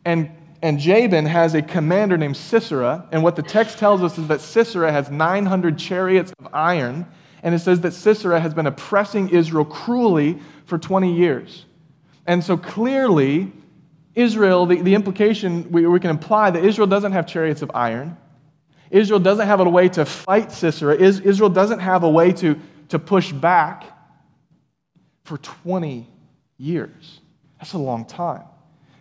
And, 0.05 0.31
and 0.63 0.79
Jabin 0.79 1.27
has 1.27 1.55
a 1.55 1.63
commander 1.63 2.17
named 2.17 2.37
Sisera. 2.37 3.07
And 3.13 3.23
what 3.23 3.37
the 3.37 3.43
text 3.43 3.79
tells 3.79 4.03
us 4.03 4.19
is 4.19 4.29
that 4.29 4.41
Sisera 4.41 4.91
has 4.93 5.11
900 5.11 5.79
chariots 5.79 6.33
of 6.39 6.49
iron. 6.53 7.07
And 7.43 7.55
it 7.55 7.59
says 7.59 7.81
that 7.81 7.93
Sisera 7.93 8.41
has 8.41 8.55
been 8.55 8.67
oppressing 8.67 9.29
Israel 9.29 9.65
cruelly 9.65 10.39
for 10.65 10.79
20 10.79 11.15
years. 11.15 11.67
And 12.27 12.43
so 12.43 12.57
clearly, 12.57 13.53
Israel, 14.15 14.67
the, 14.67 14.81
the 14.81 14.95
implication 14.95 15.71
we, 15.71 15.87
we 15.87 16.01
can 16.01 16.11
imply 16.11 16.51
that 16.51 16.65
Israel 16.65 16.87
doesn't 16.87 17.13
have 17.13 17.27
chariots 17.27 17.63
of 17.63 17.71
iron. 17.75 18.17
Israel 18.91 19.21
doesn't 19.21 19.47
have 19.47 19.61
a 19.61 19.69
way 19.69 19.89
to 19.89 20.05
fight 20.05 20.53
Sisera. 20.53 20.95
Israel 20.95 21.49
doesn't 21.49 21.81
have 21.81 22.05
a 22.05 22.11
way 22.11 22.33
to, 22.33 22.59
to 22.91 22.99
push 22.99 23.33
back 23.33 23.85
for 25.25 25.39
20 25.39 26.09
years. 26.63 27.21
That's 27.59 27.73
a 27.73 27.79
long 27.79 28.05
time. 28.05 28.45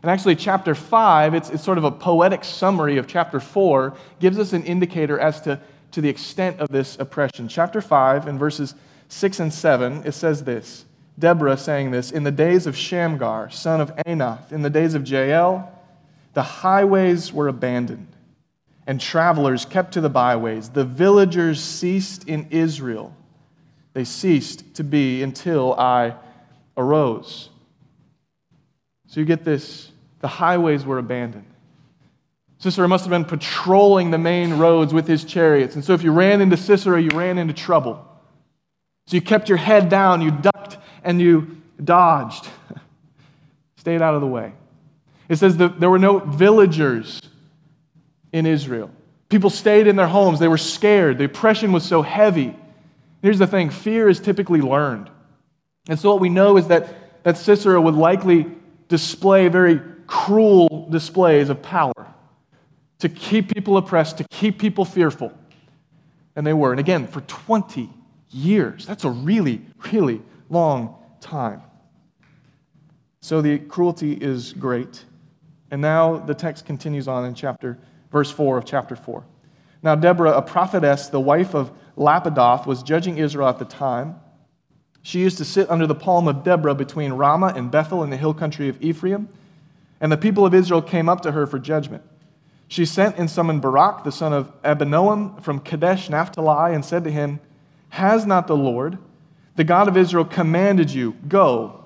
And 0.02 0.10
actually, 0.10 0.36
chapter 0.36 0.74
5, 0.74 1.36
it's, 1.36 1.50
it's 1.52 1.64
sort 1.64 1.78
of 1.78 1.84
a 1.84 1.92
poetic 1.92 2.44
summary 2.44 2.98
of 2.98 3.06
chapter 3.08 3.40
4, 3.40 3.96
gives 4.20 4.40
us 4.40 4.52
an 4.52 4.64
indicator 4.64 5.20
as 5.20 5.42
to, 5.42 5.60
to 5.92 6.02
the 6.02 6.10
extent 6.10 6.60
of 6.60 6.70
this 6.70 6.98
oppression. 7.00 7.48
Chapter 7.48 7.82
5, 7.82 8.28
in 8.28 8.40
verses 8.40 8.74
6 9.10 9.40
and 9.40 9.54
7, 9.54 10.04
it 10.06 10.14
says 10.14 10.44
this 10.44 10.86
Deborah 11.20 11.58
saying 11.58 11.92
this 11.92 12.10
In 12.12 12.24
the 12.24 12.32
days 12.32 12.66
of 12.66 12.76
Shamgar, 12.76 13.52
son 13.52 13.80
of 13.80 13.96
Anath, 14.08 14.52
in 14.52 14.64
the 14.64 14.70
days 14.72 14.96
of 14.96 15.08
Jael, 15.08 15.72
the 16.34 16.42
highways 16.42 17.32
were 17.32 17.48
abandoned, 17.48 18.08
and 18.88 19.00
travelers 19.00 19.66
kept 19.66 19.94
to 19.94 20.02
the 20.02 20.10
byways. 20.10 20.70
The 20.70 20.86
villagers 20.86 21.62
ceased 21.62 22.28
in 22.28 22.48
Israel. 22.50 23.16
They 23.94 24.06
ceased 24.06 24.74
to 24.76 24.84
be 24.84 25.22
until 25.22 25.76
I 25.76 26.16
arose. 26.76 27.51
So 29.12 29.20
you 29.20 29.26
get 29.26 29.44
this 29.44 29.92
the 30.22 30.28
highways 30.30 30.86
were 30.86 30.98
abandoned. 30.98 31.46
Sisera 32.60 32.88
must 32.88 33.04
have 33.04 33.10
been 33.10 33.26
patrolling 33.26 34.10
the 34.10 34.18
main 34.18 34.54
roads 34.54 34.94
with 34.94 35.06
his 35.06 35.26
chariots. 35.26 35.76
And 35.76 35.84
so 35.84 35.94
if 35.94 36.02
you 36.02 36.14
ran 36.14 36.40
into 36.40 36.56
Sisera, 36.56 37.02
you 37.02 37.10
ran 37.10 37.38
into 37.38 37.54
trouble. 37.54 38.08
So 39.08 39.16
you 39.16 39.22
kept 39.22 39.50
your 39.50 39.58
head 39.58 39.90
down, 39.90 40.22
you 40.22 40.32
ducked, 40.32 40.78
and 41.04 41.20
you 41.20 41.58
dodged. 41.84 42.48
Stayed 43.76 44.02
out 44.02 44.16
of 44.16 44.22
the 44.22 44.28
way. 44.28 44.54
It 45.28 45.36
says 45.38 45.58
that 45.58 45.80
there 45.82 45.90
were 45.90 46.00
no 46.00 46.20
villagers 46.20 47.20
in 48.32 48.46
Israel. 48.46 48.92
People 49.28 49.50
stayed 49.50 49.88
in 49.88 49.98
their 49.98 50.08
homes. 50.08 50.40
They 50.40 50.48
were 50.48 50.58
scared. 50.58 51.18
The 51.18 51.26
oppression 51.26 51.74
was 51.74 51.84
so 51.84 52.02
heavy. 52.02 52.56
Here's 53.22 53.40
the 53.40 53.48
thing 53.48 53.72
fear 53.72 54.08
is 54.08 54.22
typically 54.22 54.62
learned. 54.62 55.10
And 55.90 56.00
so, 56.00 56.12
what 56.12 56.22
we 56.22 56.30
know 56.30 56.56
is 56.56 56.68
that, 56.68 57.24
that 57.24 57.38
Sisera 57.38 57.82
would 57.82 57.96
likely 57.96 58.46
display 58.92 59.48
very 59.48 59.82
cruel 60.06 60.90
displays 60.92 61.50
of 61.50 61.62
power 61.64 61.94
to 63.00 63.08
keep 63.08 63.52
people 63.52 63.78
oppressed, 63.78 64.18
to 64.18 64.26
keep 64.30 64.60
people 64.60 64.84
fearful. 64.84 65.32
And 66.36 66.46
they 66.46 66.54
were. 66.54 66.72
And 66.72 66.80
again, 66.80 67.08
for 67.08 67.22
20 67.22 67.90
years. 68.30 68.86
That's 68.86 69.06
a 69.06 69.10
really, 69.10 69.62
really 69.92 70.22
long 70.50 70.96
time. 71.22 71.62
So 73.22 73.42
the 73.42 73.58
cruelty 73.60 74.14
is 74.14 74.54
great. 74.54 75.06
And 75.72 75.82
now 75.82 76.18
the 76.18 76.34
text 76.34 76.66
continues 76.66 77.08
on 77.08 77.26
in 77.26 77.34
chapter, 77.34 77.78
verse 78.12 78.30
4 78.30 78.58
of 78.58 78.66
chapter 78.66 78.98
4. 78.98 79.24
Now, 79.82 79.96
Deborah, 79.96 80.34
a 80.34 80.42
prophetess, 80.42 81.08
the 81.08 81.20
wife 81.20 81.56
of 81.56 81.72
Lapidoth, 81.98 82.68
was 82.68 82.84
judging 82.84 83.18
Israel 83.18 83.48
at 83.48 83.60
the 83.60 83.66
time. 83.66 84.16
She 85.04 85.20
used 85.20 85.38
to 85.40 85.46
sit 85.46 85.70
under 85.70 85.88
the 85.88 85.96
palm 85.96 86.28
of 86.28 86.44
Deborah 86.44 86.76
between 86.76 87.14
Ramah 87.14 87.54
and 87.56 87.72
Bethel 87.72 88.04
in 88.04 88.10
the 88.10 88.18
hill 88.18 88.34
country 88.34 88.70
of 88.70 88.82
Ephraim. 88.82 89.30
And 90.00 90.12
the 90.12 90.18
people 90.18 90.46
of 90.46 90.54
Israel 90.54 90.82
came 90.82 91.10
up 91.10 91.22
to 91.22 91.32
her 91.32 91.46
for 91.48 91.60
judgment. 91.60 92.04
She 92.68 92.86
sent 92.86 93.18
and 93.18 93.30
summoned 93.30 93.62
Barak, 93.62 94.04
the 94.04 94.12
son 94.12 94.32
of 94.32 94.62
Abinoam, 94.64 95.42
from 95.42 95.60
Kadesh 95.60 96.10
Naphtali, 96.10 96.74
and 96.74 96.86
said 96.86 97.04
to 97.04 97.12
him, 97.12 97.40
Has 97.90 98.26
not 98.26 98.48
the 98.48 98.56
Lord, 98.56 98.98
the 99.56 99.64
God 99.64 99.88
of 99.88 99.98
Israel, 99.98 100.24
commanded 100.24 100.90
you, 100.90 101.16
Go, 101.28 101.84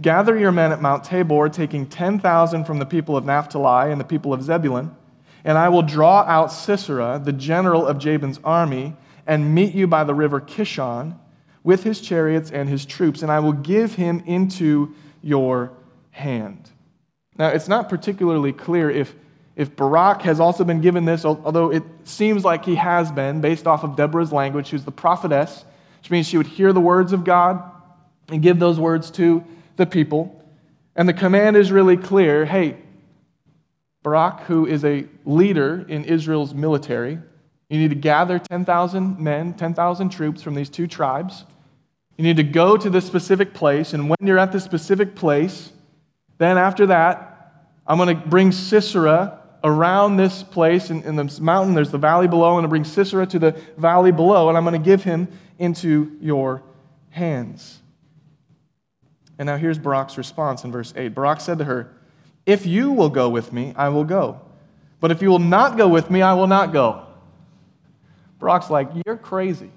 gather 0.00 0.38
your 0.38 0.50
men 0.50 0.72
at 0.72 0.80
Mount 0.80 1.04
Tabor, 1.04 1.48
taking 1.50 1.86
10,000 1.86 2.64
from 2.64 2.78
the 2.78 2.86
people 2.86 3.16
of 3.16 3.26
Naphtali 3.26 3.92
and 3.92 4.00
the 4.00 4.04
people 4.04 4.32
of 4.32 4.42
Zebulun, 4.42 4.96
and 5.44 5.58
I 5.58 5.68
will 5.68 5.82
draw 5.82 6.22
out 6.22 6.50
Sisera, 6.50 7.20
the 7.22 7.32
general 7.32 7.86
of 7.86 7.98
Jabin's 7.98 8.40
army, 8.42 8.96
and 9.26 9.54
meet 9.54 9.74
you 9.74 9.86
by 9.86 10.02
the 10.02 10.14
river 10.14 10.40
Kishon 10.40 11.18
with 11.64 11.84
his 11.84 12.00
chariots 12.00 12.50
and 12.50 12.68
his 12.68 12.84
troops, 12.84 13.22
and 13.22 13.30
I 13.30 13.40
will 13.40 13.52
give 13.52 13.94
him 13.94 14.22
into 14.26 14.94
your 15.22 15.72
hand. 16.10 16.70
Now, 17.38 17.48
it's 17.48 17.68
not 17.68 17.88
particularly 17.88 18.52
clear 18.52 18.90
if, 18.90 19.14
if 19.56 19.74
Barak 19.74 20.22
has 20.22 20.40
also 20.40 20.64
been 20.64 20.80
given 20.80 21.04
this, 21.04 21.24
although 21.24 21.70
it 21.70 21.82
seems 22.04 22.44
like 22.44 22.64
he 22.64 22.74
has 22.74 23.10
been, 23.10 23.40
based 23.40 23.66
off 23.66 23.84
of 23.84 23.96
Deborah's 23.96 24.32
language. 24.32 24.72
Was 24.72 24.84
the 24.84 24.90
prophetess, 24.90 25.64
which 26.00 26.10
means 26.10 26.26
she 26.26 26.36
would 26.36 26.46
hear 26.46 26.72
the 26.72 26.80
words 26.80 27.12
of 27.12 27.24
God 27.24 27.62
and 28.28 28.42
give 28.42 28.58
those 28.58 28.78
words 28.78 29.10
to 29.12 29.44
the 29.76 29.86
people. 29.86 30.44
And 30.94 31.08
the 31.08 31.14
command 31.14 31.56
is 31.56 31.72
really 31.72 31.96
clear 31.96 32.44
hey, 32.44 32.76
Barak, 34.02 34.40
who 34.42 34.66
is 34.66 34.84
a 34.84 35.06
leader 35.24 35.84
in 35.88 36.04
Israel's 36.04 36.52
military, 36.54 37.18
you 37.72 37.78
need 37.78 37.88
to 37.88 37.94
gather 37.94 38.38
10,000 38.38 39.18
men, 39.18 39.54
10,000 39.54 40.10
troops 40.10 40.42
from 40.42 40.54
these 40.54 40.68
two 40.68 40.86
tribes. 40.86 41.44
You 42.18 42.24
need 42.24 42.36
to 42.36 42.42
go 42.42 42.76
to 42.76 42.90
this 42.90 43.06
specific 43.06 43.54
place, 43.54 43.94
and 43.94 44.10
when 44.10 44.18
you're 44.20 44.38
at 44.38 44.52
this 44.52 44.62
specific 44.62 45.14
place, 45.14 45.72
then 46.38 46.58
after 46.58 46.86
that, 46.86 47.32
I'm 47.86 47.98
going 47.98 48.16
to 48.16 48.26
bring 48.28 48.52
Sisera 48.52 49.40
around 49.64 50.16
this 50.16 50.42
place 50.42 50.90
in, 50.90 51.02
in 51.02 51.16
the 51.16 51.38
mountain. 51.40 51.74
There's 51.74 51.90
the 51.90 51.98
valley 51.98 52.28
below. 52.28 52.52
Going 52.52 52.62
to 52.62 52.68
bring 52.68 52.84
Sisera 52.84 53.26
to 53.26 53.38
the 53.38 53.52
valley 53.76 54.12
below, 54.12 54.48
and 54.48 54.58
I'm 54.58 54.64
going 54.64 54.80
to 54.80 54.84
give 54.84 55.04
him 55.04 55.28
into 55.58 56.16
your 56.20 56.62
hands. 57.10 57.80
And 59.38 59.46
now 59.46 59.56
here's 59.56 59.78
Barak's 59.78 60.18
response 60.18 60.64
in 60.64 60.72
verse 60.72 60.92
8. 60.94 61.08
Barak 61.14 61.40
said 61.40 61.58
to 61.58 61.64
her, 61.64 61.94
If 62.44 62.66
you 62.66 62.92
will 62.92 63.08
go 63.08 63.28
with 63.28 63.52
me, 63.52 63.72
I 63.76 63.88
will 63.88 64.04
go. 64.04 64.40
But 65.00 65.10
if 65.10 65.22
you 65.22 65.30
will 65.30 65.38
not 65.38 65.76
go 65.76 65.88
with 65.88 66.10
me, 66.10 66.22
I 66.22 66.34
will 66.34 66.46
not 66.46 66.72
go. 66.72 67.06
Barak's 68.42 68.68
like, 68.68 68.90
You're 69.06 69.16
crazy. 69.16 69.70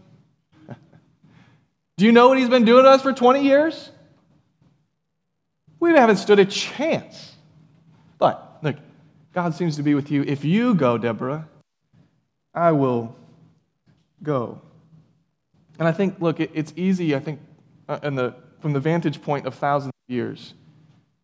Do 1.97 2.05
you 2.05 2.11
know 2.11 2.27
what 2.27 2.39
he's 2.39 2.49
been 2.49 2.65
doing 2.65 2.83
to 2.83 2.89
us 2.89 3.03
for 3.03 3.13
20 3.13 3.43
years? 3.43 3.91
We 5.79 5.91
haven't 5.91 6.17
stood 6.17 6.39
a 6.39 6.45
chance. 6.45 7.33
But, 8.17 8.57
look, 8.63 8.77
God 9.33 9.53
seems 9.53 9.75
to 9.75 9.83
be 9.83 9.93
with 9.93 10.09
you. 10.09 10.23
If 10.23 10.43
you 10.43 10.73
go, 10.73 10.97
Deborah, 10.97 11.47
I 12.55 12.71
will 12.71 13.15
go. 14.23 14.61
And 15.77 15.87
I 15.87 15.91
think, 15.91 16.19
look, 16.19 16.39
it's 16.39 16.73
easy, 16.75 17.15
I 17.15 17.19
think, 17.19 17.39
uh, 17.87 18.09
the, 18.09 18.33
from 18.61 18.73
the 18.73 18.79
vantage 18.79 19.21
point 19.21 19.45
of 19.45 19.53
thousands 19.53 19.93
of 20.09 20.13
years, 20.13 20.55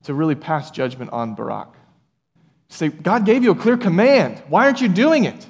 to 0.03 0.13
really 0.13 0.36
pass 0.36 0.69
judgment 0.69 1.12
on 1.12 1.33
Barak. 1.33 1.74
Say, 2.67 2.89
God 2.89 3.25
gave 3.25 3.43
you 3.43 3.51
a 3.51 3.55
clear 3.55 3.77
command. 3.77 4.43
Why 4.48 4.65
aren't 4.65 4.81
you 4.81 4.89
doing 4.89 5.24
it? 5.24 5.48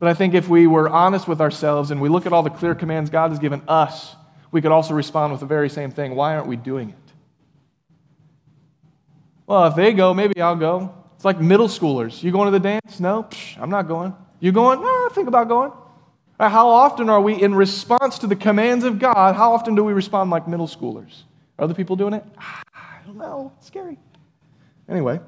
But 0.00 0.08
I 0.08 0.14
think 0.14 0.32
if 0.32 0.48
we 0.48 0.66
were 0.66 0.88
honest 0.88 1.28
with 1.28 1.42
ourselves 1.42 1.90
and 1.90 2.00
we 2.00 2.08
look 2.08 2.24
at 2.26 2.32
all 2.32 2.42
the 2.42 2.50
clear 2.50 2.74
commands 2.74 3.10
God 3.10 3.30
has 3.30 3.38
given 3.38 3.62
us, 3.68 4.16
we 4.50 4.62
could 4.62 4.72
also 4.72 4.94
respond 4.94 5.30
with 5.30 5.40
the 5.40 5.46
very 5.46 5.68
same 5.68 5.90
thing. 5.90 6.16
Why 6.16 6.34
aren't 6.34 6.48
we 6.48 6.56
doing 6.56 6.88
it? 6.88 6.96
Well, 9.46 9.66
if 9.66 9.74
they 9.74 9.92
go, 9.92 10.14
maybe 10.14 10.40
I'll 10.40 10.56
go. 10.56 10.94
It's 11.16 11.24
like 11.24 11.38
middle 11.38 11.68
schoolers. 11.68 12.22
You 12.22 12.32
going 12.32 12.46
to 12.46 12.50
the 12.50 12.60
dance? 12.60 12.98
No, 12.98 13.24
Psh, 13.24 13.58
I'm 13.60 13.68
not 13.68 13.88
going. 13.88 14.14
You 14.40 14.52
going? 14.52 14.80
No, 14.80 14.86
I 14.86 15.10
think 15.12 15.28
about 15.28 15.48
going. 15.48 15.70
How 16.38 16.70
often 16.70 17.10
are 17.10 17.20
we 17.20 17.34
in 17.34 17.54
response 17.54 18.20
to 18.20 18.26
the 18.26 18.36
commands 18.36 18.84
of 18.84 18.98
God? 18.98 19.36
How 19.36 19.52
often 19.52 19.74
do 19.74 19.84
we 19.84 19.92
respond 19.92 20.30
like 20.30 20.48
middle 20.48 20.66
schoolers? 20.66 21.24
Are 21.58 21.64
other 21.64 21.74
people 21.74 21.96
doing 21.96 22.14
it? 22.14 22.24
Ah, 22.38 22.62
I 22.74 23.06
don't 23.06 23.18
know. 23.18 23.52
It's 23.58 23.66
scary. 23.66 23.98
Anyway. 24.88 25.20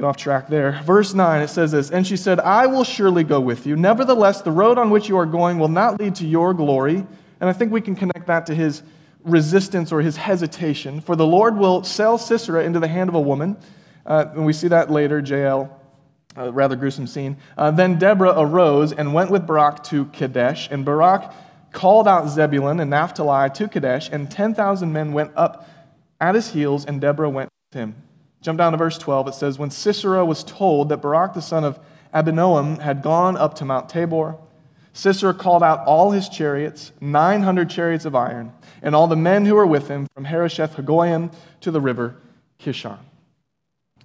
Get 0.00 0.06
off 0.06 0.16
track 0.16 0.48
there. 0.48 0.80
Verse 0.86 1.12
9, 1.12 1.42
it 1.42 1.48
says 1.48 1.72
this 1.72 1.90
And 1.90 2.06
she 2.06 2.16
said, 2.16 2.40
I 2.40 2.66
will 2.66 2.84
surely 2.84 3.22
go 3.22 3.38
with 3.38 3.66
you. 3.66 3.76
Nevertheless, 3.76 4.40
the 4.40 4.50
road 4.50 4.78
on 4.78 4.88
which 4.88 5.10
you 5.10 5.18
are 5.18 5.26
going 5.26 5.58
will 5.58 5.68
not 5.68 6.00
lead 6.00 6.14
to 6.14 6.26
your 6.26 6.54
glory. 6.54 7.06
And 7.38 7.50
I 7.50 7.52
think 7.52 7.70
we 7.70 7.82
can 7.82 7.94
connect 7.94 8.26
that 8.28 8.46
to 8.46 8.54
his 8.54 8.82
resistance 9.24 9.92
or 9.92 10.00
his 10.00 10.16
hesitation. 10.16 11.02
For 11.02 11.16
the 11.16 11.26
Lord 11.26 11.58
will 11.58 11.84
sell 11.84 12.16
Sisera 12.16 12.64
into 12.64 12.80
the 12.80 12.88
hand 12.88 13.10
of 13.10 13.14
a 13.14 13.20
woman. 13.20 13.58
Uh, 14.06 14.24
and 14.34 14.46
we 14.46 14.54
see 14.54 14.68
that 14.68 14.90
later, 14.90 15.18
Jael, 15.18 15.78
a 16.34 16.50
rather 16.50 16.76
gruesome 16.76 17.06
scene. 17.06 17.36
Uh, 17.58 17.70
then 17.70 17.98
Deborah 17.98 18.32
arose 18.38 18.94
and 18.94 19.12
went 19.12 19.30
with 19.30 19.46
Barak 19.46 19.84
to 19.84 20.06
Kadesh. 20.06 20.70
And 20.70 20.82
Barak 20.82 21.30
called 21.72 22.08
out 22.08 22.26
Zebulun 22.30 22.80
and 22.80 22.88
Naphtali 22.88 23.50
to 23.50 23.68
Kadesh. 23.68 24.08
And 24.10 24.30
10,000 24.30 24.90
men 24.90 25.12
went 25.12 25.32
up 25.36 25.68
at 26.22 26.34
his 26.34 26.52
heels, 26.52 26.86
and 26.86 27.02
Deborah 27.02 27.28
went 27.28 27.50
with 27.70 27.78
him. 27.78 27.96
Jump 28.42 28.58
down 28.58 28.72
to 28.72 28.78
verse 28.78 28.96
12. 28.96 29.28
It 29.28 29.34
says, 29.34 29.58
When 29.58 29.70
Sisera 29.70 30.24
was 30.24 30.42
told 30.44 30.88
that 30.88 30.98
Barak 30.98 31.34
the 31.34 31.42
son 31.42 31.64
of 31.64 31.78
Abinoam 32.14 32.80
had 32.80 33.02
gone 33.02 33.36
up 33.36 33.54
to 33.56 33.64
Mount 33.64 33.88
Tabor, 33.88 34.36
Sisera 34.92 35.34
called 35.34 35.62
out 35.62 35.86
all 35.86 36.10
his 36.10 36.28
chariots, 36.28 36.92
900 37.00 37.70
chariots 37.70 38.04
of 38.04 38.14
iron, 38.14 38.52
and 38.82 38.94
all 38.94 39.06
the 39.06 39.16
men 39.16 39.44
who 39.44 39.54
were 39.54 39.66
with 39.66 39.88
him 39.88 40.06
from 40.14 40.24
Harosheth 40.24 40.76
Hagoyim 40.76 41.32
to 41.60 41.70
the 41.70 41.80
river 41.80 42.16
Kishon. 42.58 42.98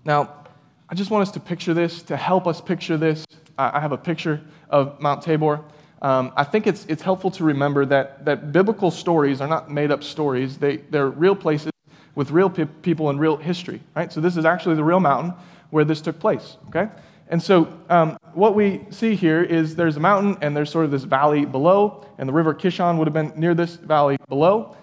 Now, 0.04 0.46
I 0.88 0.96
just 0.96 1.10
want 1.10 1.24
us 1.24 1.32
to 1.32 1.39
picture 1.39 1.74
this, 1.74 2.04
to 2.04 2.18
help 2.18 2.46
us 2.46 2.62
picture 2.62 2.98
this. 2.98 3.25
I 3.58 3.80
have 3.80 3.94
a 3.94 3.98
picture 3.98 4.42
of 4.70 5.00
Mount 5.00 5.24
Tabor. 5.24 5.62
Um, 6.01 6.32
I 6.36 6.44
think 6.44 6.68
it's, 6.68 6.86
it's 6.86 7.01
helpful 7.01 7.32
to 7.32 7.44
remember 7.44 7.86
that, 7.86 8.25
that 8.25 8.51
biblical 8.51 8.92
stories 8.92 9.42
are 9.42 9.48
not 9.48 9.72
made 9.72 9.92
up 9.92 10.04
stories, 10.04 10.58
they, 10.58 10.77
they're 10.77 11.10
real 11.10 11.36
places 11.36 11.72
with 12.15 12.31
real 12.31 12.50
pe- 12.50 12.65
people 12.65 13.10
and 13.10 13.19
real 13.19 13.38
history, 13.38 13.81
right? 13.95 14.12
So 14.12 14.22
this 14.22 14.38
is 14.38 14.45
actually 14.45 14.75
the 14.75 14.84
real 14.84 15.00
mountain 15.00 15.34
where 15.69 15.86
this 15.86 16.01
took 16.01 16.19
place, 16.19 16.57
okay? 16.69 16.89
And 17.27 17.41
so 17.41 17.67
um, 17.89 18.17
what 18.34 18.55
we 18.55 18.86
see 18.89 19.15
here 19.15 19.43
is 19.43 19.75
there's 19.75 19.98
a 19.98 20.00
mountain 20.00 20.38
and 20.41 20.55
there's 20.55 20.69
sort 20.69 20.86
of 20.86 20.91
this 20.91 21.03
valley 21.03 21.45
below, 21.45 22.05
and 22.17 22.29
the 22.29 22.34
river 22.34 22.53
Kishon 22.53 22.98
would 22.98 23.07
have 23.07 23.13
been 23.13 23.34
near 23.36 23.53
this 23.53 23.75
valley 23.75 24.17
below. 24.29 24.77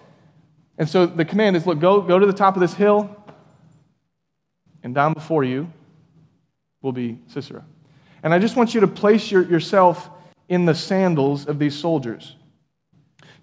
And 0.77 0.87
so 0.87 1.05
the 1.05 1.25
command 1.25 1.55
is 1.55 1.65
look, 1.65 1.79
go, 1.79 2.01
go 2.01 2.19
to 2.19 2.25
the 2.25 2.33
top 2.33 2.55
of 2.55 2.61
this 2.61 2.73
hill, 2.73 3.15
and 4.83 4.93
down 4.93 5.13
before 5.13 5.43
you 5.43 5.71
will 6.81 6.91
be 6.91 7.19
Sisera. 7.27 7.63
And 8.23 8.33
I 8.33 8.39
just 8.39 8.55
want 8.55 8.73
you 8.73 8.81
to 8.81 8.87
place 8.87 9.31
your, 9.31 9.43
yourself 9.43 10.09
in 10.49 10.65
the 10.65 10.75
sandals 10.75 11.47
of 11.47 11.59
these 11.59 11.75
soldiers. 11.75 12.35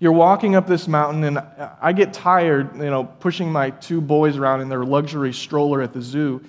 You're 0.01 0.13
walking 0.13 0.57
up 0.57 0.67
this 0.67 0.89
mountain, 0.89 1.25
and 1.25 1.39
I 1.81 1.93
get 1.93 2.15
tired, 2.15 2.75
you 2.77 2.85
know, 2.85 3.05
pushing 3.05 3.53
my 3.53 3.71
two 3.71 4.01
boys 4.01 4.39
around 4.39 4.63
in 4.63 4.71
their 4.71 4.85
luxury 4.85 5.33
stroller 5.33 5.83
at 5.83 5.93
the 5.93 6.01
zoo. 6.01 6.43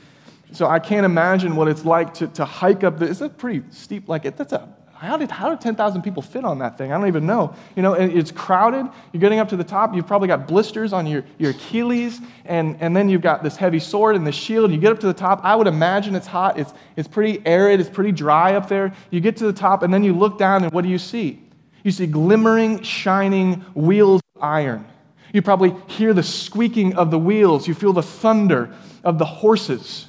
So 0.53 0.67
I 0.67 0.79
can't 0.79 1.05
imagine 1.05 1.57
what 1.57 1.67
it's 1.67 1.85
like 1.85 2.13
to, 2.15 2.27
to 2.29 2.45
hike 2.45 2.85
up. 2.85 2.97
This. 2.97 3.09
It's 3.11 3.21
a 3.21 3.29
pretty 3.29 3.63
steep, 3.69 4.07
like 4.07 4.23
it. 4.25 4.37
That's 4.37 4.53
a 4.53 4.73
how 5.01 5.17
did 5.17 5.31
how 5.31 5.49
did 5.49 5.59
10,000 5.59 6.03
people 6.03 6.21
fit 6.21 6.45
on 6.45 6.59
that 6.59 6.77
thing? 6.77 6.93
I 6.93 6.97
don't 6.97 7.07
even 7.07 7.25
know. 7.25 7.55
You 7.75 7.81
know, 7.81 7.93
it's 7.93 8.31
crowded. 8.31 8.87
You're 9.11 9.19
getting 9.19 9.39
up 9.39 9.49
to 9.49 9.57
the 9.57 9.63
top. 9.63 9.95
You've 9.95 10.05
probably 10.05 10.27
got 10.27 10.47
blisters 10.47 10.93
on 10.93 11.07
your, 11.07 11.25
your 11.39 11.51
Achilles, 11.51 12.19
and, 12.45 12.77
and 12.79 12.95
then 12.95 13.09
you've 13.09 13.23
got 13.23 13.41
this 13.41 13.55
heavy 13.55 13.79
sword 13.79 14.15
and 14.15 14.27
the 14.27 14.31
shield. 14.31 14.71
You 14.71 14.77
get 14.77 14.91
up 14.91 14.99
to 14.99 15.07
the 15.07 15.13
top. 15.13 15.41
I 15.43 15.55
would 15.55 15.65
imagine 15.65 16.13
it's 16.13 16.27
hot. 16.27 16.59
It's, 16.59 16.71
it's 16.95 17.07
pretty 17.07 17.41
arid. 17.47 17.79
It's 17.79 17.89
pretty 17.89 18.11
dry 18.11 18.53
up 18.53 18.69
there. 18.69 18.93
You 19.09 19.21
get 19.21 19.37
to 19.37 19.45
the 19.45 19.53
top, 19.53 19.81
and 19.81 19.91
then 19.91 20.03
you 20.03 20.13
look 20.13 20.37
down, 20.37 20.63
and 20.63 20.71
what 20.71 20.83
do 20.83 20.89
you 20.89 20.99
see? 20.99 21.41
You 21.83 21.91
see 21.91 22.07
glimmering, 22.07 22.83
shining 22.83 23.61
wheels 23.73 24.21
of 24.35 24.43
iron. 24.43 24.85
You 25.33 25.41
probably 25.41 25.75
hear 25.87 26.13
the 26.13 26.23
squeaking 26.23 26.95
of 26.95 27.11
the 27.11 27.19
wheels. 27.19 27.67
You 27.67 27.73
feel 27.73 27.93
the 27.93 28.03
thunder 28.03 28.73
of 29.03 29.17
the 29.17 29.25
horses. 29.25 30.07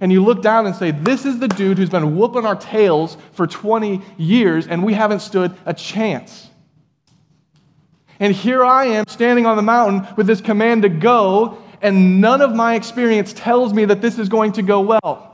And 0.00 0.10
you 0.10 0.24
look 0.24 0.40
down 0.40 0.66
and 0.66 0.74
say, 0.74 0.92
This 0.92 1.26
is 1.26 1.38
the 1.38 1.48
dude 1.48 1.78
who's 1.78 1.90
been 1.90 2.16
whooping 2.16 2.46
our 2.46 2.56
tails 2.56 3.16
for 3.32 3.46
20 3.46 4.00
years, 4.16 4.66
and 4.66 4.84
we 4.84 4.94
haven't 4.94 5.20
stood 5.20 5.54
a 5.66 5.74
chance. 5.74 6.48
And 8.18 8.34
here 8.34 8.64
I 8.64 8.86
am 8.86 9.06
standing 9.08 9.46
on 9.46 9.56
the 9.56 9.62
mountain 9.62 10.06
with 10.16 10.26
this 10.26 10.40
command 10.40 10.82
to 10.82 10.88
go, 10.88 11.58
and 11.82 12.20
none 12.20 12.40
of 12.40 12.54
my 12.54 12.74
experience 12.74 13.32
tells 13.32 13.72
me 13.72 13.86
that 13.86 14.00
this 14.00 14.18
is 14.18 14.28
going 14.28 14.52
to 14.52 14.62
go 14.62 14.80
well. 14.80 15.29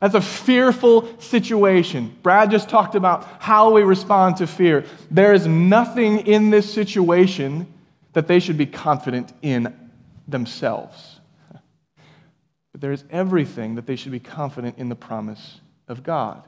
That's 0.00 0.14
a 0.14 0.20
fearful 0.20 1.20
situation. 1.20 2.16
Brad 2.22 2.50
just 2.50 2.68
talked 2.68 2.94
about 2.94 3.28
how 3.38 3.72
we 3.72 3.82
respond 3.82 4.38
to 4.38 4.46
fear. 4.46 4.84
There 5.10 5.34
is 5.34 5.46
nothing 5.46 6.26
in 6.26 6.50
this 6.50 6.72
situation 6.72 7.66
that 8.14 8.26
they 8.26 8.40
should 8.40 8.56
be 8.56 8.66
confident 8.66 9.32
in 9.42 9.74
themselves. 10.26 11.20
But 12.72 12.80
there 12.80 12.92
is 12.92 13.04
everything 13.10 13.74
that 13.74 13.86
they 13.86 13.96
should 13.96 14.12
be 14.12 14.20
confident 14.20 14.78
in 14.78 14.88
the 14.88 14.96
promise 14.96 15.60
of 15.86 16.02
God. 16.02 16.46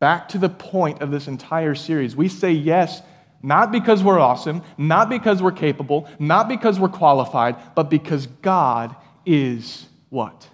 Back 0.00 0.28
to 0.30 0.38
the 0.38 0.48
point 0.48 1.00
of 1.02 1.12
this 1.12 1.28
entire 1.28 1.76
series, 1.76 2.16
we 2.16 2.28
say 2.28 2.50
yes 2.50 3.00
not 3.42 3.72
because 3.72 4.04
we're 4.04 4.20
awesome, 4.20 4.62
not 4.78 5.08
because 5.08 5.42
we're 5.42 5.50
capable, 5.50 6.08
not 6.18 6.48
because 6.48 6.78
we're 6.78 6.88
qualified, 6.88 7.56
but 7.74 7.90
because 7.90 8.26
God 8.26 8.94
is 9.26 9.86
what? 10.10 10.48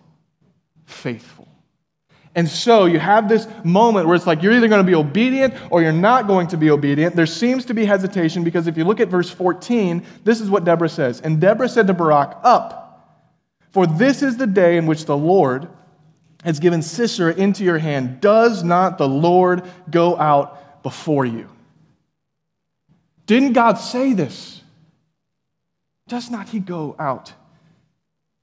Faithful. 0.86 1.37
And 2.38 2.48
so 2.48 2.84
you 2.84 3.00
have 3.00 3.28
this 3.28 3.48
moment 3.64 4.06
where 4.06 4.14
it's 4.14 4.24
like 4.24 4.44
you're 4.44 4.52
either 4.52 4.68
going 4.68 4.80
to 4.80 4.88
be 4.88 4.94
obedient 4.94 5.54
or 5.72 5.82
you're 5.82 5.90
not 5.90 6.28
going 6.28 6.46
to 6.46 6.56
be 6.56 6.70
obedient. 6.70 7.16
There 7.16 7.26
seems 7.26 7.64
to 7.64 7.74
be 7.74 7.84
hesitation 7.84 8.44
because 8.44 8.68
if 8.68 8.76
you 8.76 8.84
look 8.84 9.00
at 9.00 9.08
verse 9.08 9.28
14, 9.28 10.06
this 10.22 10.40
is 10.40 10.48
what 10.48 10.62
Deborah 10.62 10.88
says. 10.88 11.20
And 11.20 11.40
Deborah 11.40 11.68
said 11.68 11.88
to 11.88 11.94
Barak, 11.94 12.38
Up, 12.44 13.26
for 13.72 13.88
this 13.88 14.22
is 14.22 14.36
the 14.36 14.46
day 14.46 14.76
in 14.76 14.86
which 14.86 15.06
the 15.06 15.16
Lord 15.16 15.66
has 16.44 16.60
given 16.60 16.80
Sisera 16.80 17.34
into 17.34 17.64
your 17.64 17.78
hand. 17.78 18.20
Does 18.20 18.62
not 18.62 18.98
the 18.98 19.08
Lord 19.08 19.64
go 19.90 20.16
out 20.16 20.84
before 20.84 21.26
you? 21.26 21.48
Didn't 23.26 23.54
God 23.54 23.78
say 23.78 24.12
this? 24.12 24.62
Does 26.06 26.30
not 26.30 26.50
he 26.50 26.60
go 26.60 26.94
out 27.00 27.32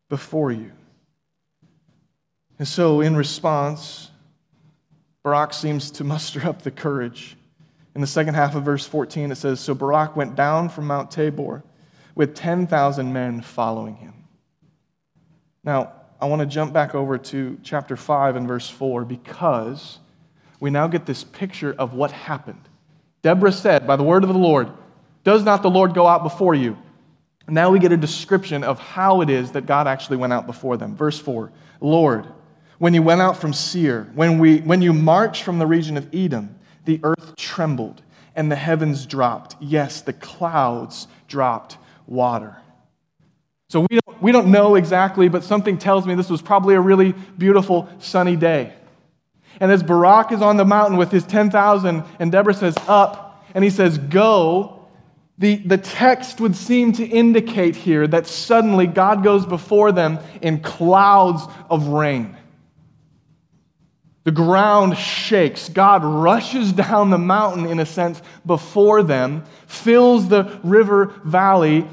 before 0.09 0.51
you? 0.51 0.73
And 2.57 2.67
so, 2.67 3.01
in 3.01 3.15
response, 3.15 4.09
Barak 5.23 5.53
seems 5.53 5.91
to 5.91 6.03
muster 6.13 6.45
up 6.47 6.61
the 6.61 6.71
courage. 6.71 7.35
In 7.95 8.01
the 8.01 8.07
second 8.07 8.35
half 8.35 8.55
of 8.55 8.63
verse 8.63 8.85
14, 8.85 9.31
it 9.31 9.35
says 9.35 9.59
So 9.59 9.73
Barak 9.73 10.15
went 10.15 10.35
down 10.35 10.69
from 10.69 10.87
Mount 10.87 11.11
Tabor 11.11 11.63
with 12.13 12.35
10,000 12.35 13.11
men 13.11 13.41
following 13.41 13.95
him. 13.97 14.13
Now, 15.63 15.93
I 16.21 16.27
want 16.27 16.41
to 16.41 16.45
jump 16.45 16.71
back 16.71 16.95
over 16.95 17.17
to 17.17 17.59
chapter 17.63 17.97
5 17.97 18.35
and 18.37 18.47
verse 18.47 18.69
4 18.69 19.03
because 19.03 19.99
we 20.59 20.69
now 20.69 20.87
get 20.87 21.05
this 21.05 21.23
picture 21.23 21.75
of 21.77 21.93
what 21.93 22.11
happened. 22.11 22.61
Deborah 23.21 23.51
said, 23.51 23.85
By 23.85 23.95
the 23.95 24.03
word 24.03 24.23
of 24.23 24.29
the 24.29 24.37
Lord, 24.37 24.69
does 25.23 25.43
not 25.43 25.61
the 25.61 25.69
Lord 25.69 25.93
go 25.93 26.07
out 26.07 26.23
before 26.23 26.55
you? 26.55 26.77
Now 27.47 27.69
we 27.69 27.79
get 27.79 27.91
a 27.91 27.97
description 27.97 28.63
of 28.63 28.79
how 28.79 29.21
it 29.21 29.29
is 29.29 29.51
that 29.51 29.65
God 29.65 29.87
actually 29.87 30.17
went 30.17 30.33
out 30.33 30.47
before 30.47 30.77
them. 30.77 30.95
Verse 30.95 31.19
4 31.19 31.51
Lord, 31.81 32.27
when 32.77 32.93
you 32.93 33.01
went 33.01 33.21
out 33.21 33.37
from 33.37 33.53
Seir, 33.53 34.09
when, 34.15 34.39
we, 34.39 34.59
when 34.59 34.81
you 34.81 34.93
marched 34.93 35.43
from 35.43 35.59
the 35.59 35.67
region 35.67 35.97
of 35.97 36.13
Edom, 36.13 36.55
the 36.85 36.99
earth 37.03 37.35
trembled 37.35 38.01
and 38.35 38.51
the 38.51 38.55
heavens 38.55 39.05
dropped. 39.05 39.55
Yes, 39.59 40.01
the 40.01 40.13
clouds 40.13 41.07
dropped 41.27 41.77
water. 42.05 42.57
So 43.69 43.81
we 43.89 43.99
don't, 43.99 44.21
we 44.21 44.31
don't 44.31 44.51
know 44.51 44.75
exactly, 44.75 45.29
but 45.29 45.43
something 45.43 45.77
tells 45.77 46.05
me 46.05 46.15
this 46.15 46.29
was 46.29 46.41
probably 46.41 46.75
a 46.75 46.81
really 46.81 47.13
beautiful 47.37 47.89
sunny 47.99 48.35
day. 48.35 48.73
And 49.59 49.71
as 49.71 49.81
Barak 49.81 50.31
is 50.31 50.41
on 50.41 50.57
the 50.57 50.65
mountain 50.65 50.97
with 50.97 51.11
his 51.11 51.23
10,000, 51.25 52.03
and 52.19 52.31
Deborah 52.31 52.53
says, 52.53 52.75
Up, 52.87 53.45
and 53.53 53.63
he 53.63 53.69
says, 53.69 53.97
Go, 53.97 54.85
the, 55.37 55.55
the 55.57 55.77
text 55.77 56.39
would 56.39 56.55
seem 56.55 56.93
to 56.93 57.05
indicate 57.05 57.75
here 57.75 58.07
that 58.07 58.27
suddenly 58.27 58.87
God 58.87 59.23
goes 59.23 59.45
before 59.45 59.91
them 59.91 60.19
in 60.41 60.61
clouds 60.61 61.43
of 61.69 61.87
rain. 61.87 62.35
The 64.25 64.31
ground 64.31 64.97
shakes. 64.97 65.69
God 65.69 66.03
rushes 66.03 66.73
down 66.73 67.11
the 67.11 67.17
mountain, 67.17 67.67
in 67.67 67.79
a 67.79 67.85
sense, 67.85 68.21
before 68.43 69.03
them, 69.03 69.43
fills 69.67 70.27
the 70.27 70.59
river 70.63 71.13
valley, 71.23 71.87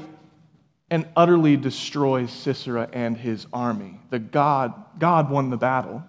and 0.89 1.07
utterly 1.15 1.57
destroys 1.57 2.31
Sisera 2.31 2.89
and 2.91 3.15
his 3.15 3.45
army. 3.53 3.99
The 4.09 4.17
God, 4.17 4.73
God 4.97 5.29
won 5.29 5.51
the 5.51 5.57
battle. 5.57 6.03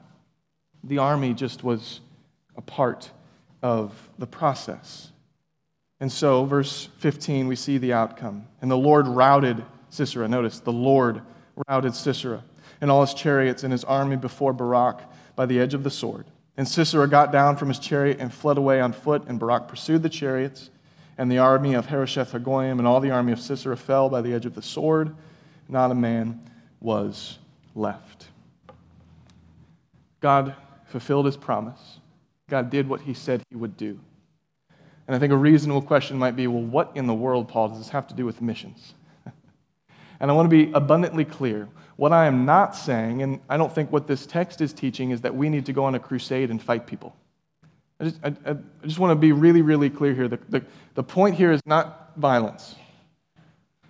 The 0.83 0.99
army 0.99 1.35
just 1.35 1.63
was 1.63 2.01
a 2.57 2.63
part 2.63 3.11
of 3.63 3.93
the 4.19 4.27
process. 4.27 5.11
And 6.01 6.11
so, 6.11 6.47
verse 6.47 6.89
15, 6.99 7.49
we 7.49 7.57
see 7.57 7.77
the 7.77 7.93
outcome. 7.93 8.47
And 8.63 8.71
the 8.71 8.79
Lord 8.79 9.07
routed 9.07 9.63
Sisera. 9.91 10.27
Notice, 10.27 10.61
the 10.61 10.73
Lord 10.73 11.21
routed 11.69 11.95
Sisera 11.95 12.43
and 12.81 12.91
all 12.91 13.03
his 13.03 13.15
chariots 13.15 13.63
and 13.63 13.73
his 13.73 13.85
army 13.85 14.17
before 14.17 14.55
Barak 14.55 15.01
by 15.37 15.47
the 15.47 15.61
edge 15.61 15.75
of 15.75 15.85
the 15.85 15.91
sword. 15.91 16.27
And 16.57 16.69
Sisera 16.69 17.09
got 17.09 17.33
down 17.33 17.57
from 17.57 17.69
his 17.69 17.79
chariot 17.79 18.19
and 18.21 18.33
fled 18.33 18.59
away 18.59 18.81
on 18.81 18.93
foot, 18.93 19.25
and 19.27 19.39
Barak 19.39 19.67
pursued 19.69 20.03
the 20.03 20.09
chariots. 20.09 20.71
And 21.17 21.31
the 21.31 21.39
army 21.39 21.75
of 21.75 21.87
Harosheth 21.87 22.33
Hagoyim 22.33 22.79
and 22.79 22.87
all 22.87 23.01
the 23.01 23.11
army 23.11 23.33
of 23.33 23.41
Sisera 23.41 23.77
fell 23.77 24.09
by 24.09 24.21
the 24.21 24.33
edge 24.35 24.47
of 24.47 24.55
the 24.55 24.63
sword. 24.63 25.15
Not 25.69 25.91
a 25.91 25.95
man 25.95 26.41
was 26.81 27.39
left. 27.75 28.29
God 30.21 30.55
fulfilled 30.87 31.27
his 31.27 31.37
promise. 31.37 31.99
God 32.49 32.71
did 32.71 32.89
what 32.89 33.03
he 33.03 33.15
said 33.15 33.43
he 33.51 33.57
would 33.57 33.77
do. 33.77 33.99
And 35.07 35.15
I 35.15 35.19
think 35.19 35.33
a 35.33 35.37
reasonable 35.37 35.83
question 35.83 36.19
might 36.19 36.37
be 36.37 36.47
well, 36.47 36.63
what 36.63 36.93
in 36.95 37.07
the 37.07 37.15
world, 37.15 37.49
Paul, 37.49 37.69
does 37.69 37.79
this 37.79 37.91
have 37.91 38.07
to 38.09 38.15
do 38.15 38.25
with 38.25 38.41
missions? 38.41 38.95
And 40.25 40.31
I 40.31 40.35
want 40.35 40.51
to 40.51 40.65
be 40.65 40.73
abundantly 40.73 41.27
clear. 41.27 41.69
What 41.97 42.15
I 42.15 42.25
am 42.25 42.47
not 42.47 42.75
saying, 42.75 43.23
and 43.23 43.41
I 43.47 43.59
don't 43.59 43.71
think 43.71 43.93
what 43.93 44.07
this 44.07 44.25
text 44.25 44.63
is 44.63 44.73
teaching, 44.73 45.11
is 45.11 45.21
that 45.21 45.37
we 45.37 45.51
need 45.51 45.67
to 45.67 45.75
go 45.75 45.85
on 45.85 45.95
a 45.95 45.99
crusade 45.99 46.51
and 46.51 46.63
fight 46.63 46.87
people. 46.87 47.15
I 48.01 48.05
just, 48.05 48.21
I, 48.25 48.35
I 48.47 48.57
just 48.87 48.99
want 48.99 49.11
to 49.11 49.17
be 49.17 49.33
really, 49.33 49.61
really 49.61 49.91
clear 49.91 50.15
here. 50.15 50.27
The, 50.27 50.39
the, 50.49 50.65
the 50.95 51.03
point 51.03 51.35
here 51.35 51.53
is 51.53 51.61
not 51.67 52.13
violence. 52.17 52.75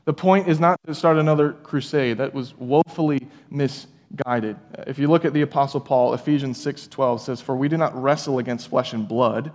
The 0.06 0.12
point 0.12 0.48
is 0.48 0.58
not 0.58 0.76
to 0.88 0.94
start 0.96 1.18
another 1.18 1.52
crusade. 1.52 2.18
That 2.18 2.34
was 2.34 2.52
woefully 2.58 3.28
misguided. 3.48 4.56
If 4.88 4.98
you 4.98 5.06
look 5.06 5.24
at 5.24 5.34
the 5.34 5.42
Apostle 5.42 5.82
Paul, 5.82 6.14
Ephesians 6.14 6.58
6:12 6.58 7.20
says, 7.20 7.40
For 7.42 7.54
we 7.54 7.68
do 7.68 7.76
not 7.76 7.94
wrestle 7.94 8.40
against 8.40 8.70
flesh 8.70 8.92
and 8.92 9.06
blood 9.06 9.52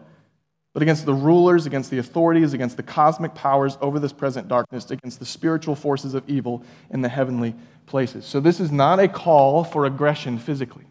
but 0.80 0.84
against 0.84 1.06
the 1.06 1.14
rulers, 1.14 1.66
against 1.66 1.92
the 1.92 1.98
authorities, 1.98 2.54
against 2.54 2.78
the 2.78 2.84
cosmic 2.84 3.36
powers 3.36 3.78
over 3.82 4.00
this 4.00 4.14
present 4.14 4.48
darkness, 4.48 4.90
against 4.90 5.20
the 5.20 5.26
spiritual 5.26 5.76
forces 5.76 6.14
of 6.14 6.24
evil 6.30 6.64
in 6.90 7.02
the 7.02 7.10
heavenly 7.10 7.54
places. 7.86 8.26
So, 8.26 8.40
this 8.40 8.62
is 8.62 8.72
not 8.72 8.98
a 8.98 9.10
call 9.10 9.66
for 9.66 9.84
aggression 9.84 10.40
physically. 10.40 10.86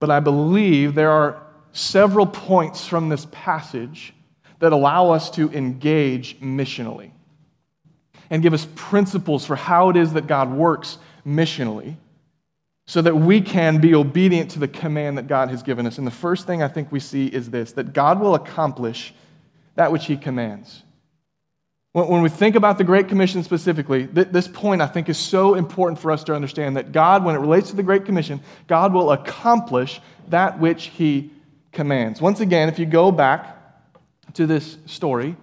But 0.00 0.10
I 0.10 0.18
believe 0.18 0.96
there 0.96 1.12
are 1.12 1.40
several 1.70 2.26
points 2.26 2.88
from 2.88 3.08
this 3.08 3.24
passage 3.30 4.14
that 4.58 4.72
allow 4.72 5.12
us 5.12 5.30
to 5.30 5.48
engage 5.52 6.40
missionally 6.40 7.12
and 8.30 8.42
give 8.42 8.52
us 8.52 8.66
principles 8.74 9.46
for 9.46 9.54
how 9.54 9.90
it 9.90 9.96
is 9.96 10.14
that 10.14 10.26
God 10.26 10.50
works 10.52 10.98
missionally 11.24 11.94
so 12.90 13.00
that 13.00 13.14
we 13.14 13.40
can 13.40 13.80
be 13.80 13.94
obedient 13.94 14.50
to 14.50 14.58
the 14.58 14.66
command 14.66 15.16
that 15.16 15.28
God 15.28 15.48
has 15.50 15.62
given 15.62 15.86
us. 15.86 15.96
And 15.96 16.04
the 16.04 16.10
first 16.10 16.44
thing 16.44 16.60
I 16.60 16.66
think 16.66 16.90
we 16.90 16.98
see 16.98 17.26
is 17.26 17.48
this 17.48 17.70
that 17.74 17.92
God 17.92 18.18
will 18.18 18.34
accomplish 18.34 19.14
that 19.76 19.92
which 19.92 20.06
He 20.06 20.16
commands. 20.16 20.82
When 21.92 22.20
we 22.20 22.28
think 22.28 22.56
about 22.56 22.78
the 22.78 22.84
Great 22.84 23.06
Commission 23.06 23.44
specifically, 23.44 24.06
this 24.06 24.48
point 24.48 24.82
I 24.82 24.88
think 24.88 25.08
is 25.08 25.18
so 25.18 25.54
important 25.54 26.00
for 26.00 26.10
us 26.10 26.24
to 26.24 26.34
understand 26.34 26.76
that 26.76 26.90
God, 26.90 27.24
when 27.24 27.36
it 27.36 27.38
relates 27.38 27.70
to 27.70 27.76
the 27.76 27.84
Great 27.84 28.06
Commission, 28.06 28.40
God 28.66 28.92
will 28.92 29.12
accomplish 29.12 30.00
that 30.26 30.58
which 30.58 30.86
He 30.86 31.30
commands. 31.70 32.20
Once 32.20 32.40
again, 32.40 32.68
if 32.68 32.80
you 32.80 32.86
go 32.86 33.12
back 33.12 33.56
to 34.34 34.48
this 34.48 34.78
story, 34.86 35.36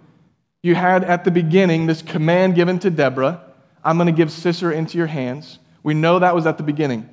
you 0.64 0.76
had 0.76 1.06
at 1.06 1.24
the 1.24 1.32
beginning 1.32 1.86
this 1.86 2.02
command 2.02 2.56
given 2.56 2.78
to 2.80 2.90
Deborah 2.90 3.42
I'm 3.86 3.96
going 3.96 4.08
to 4.08 4.12
give 4.12 4.34
Sisera 4.34 4.76
into 4.76 4.98
your 4.98 5.08
hands. 5.08 5.60
We 5.82 5.94
know 5.94 6.20
that 6.20 6.36
was 6.36 6.46
at 6.46 6.58
the 6.58 6.64
beginning. 6.64 7.10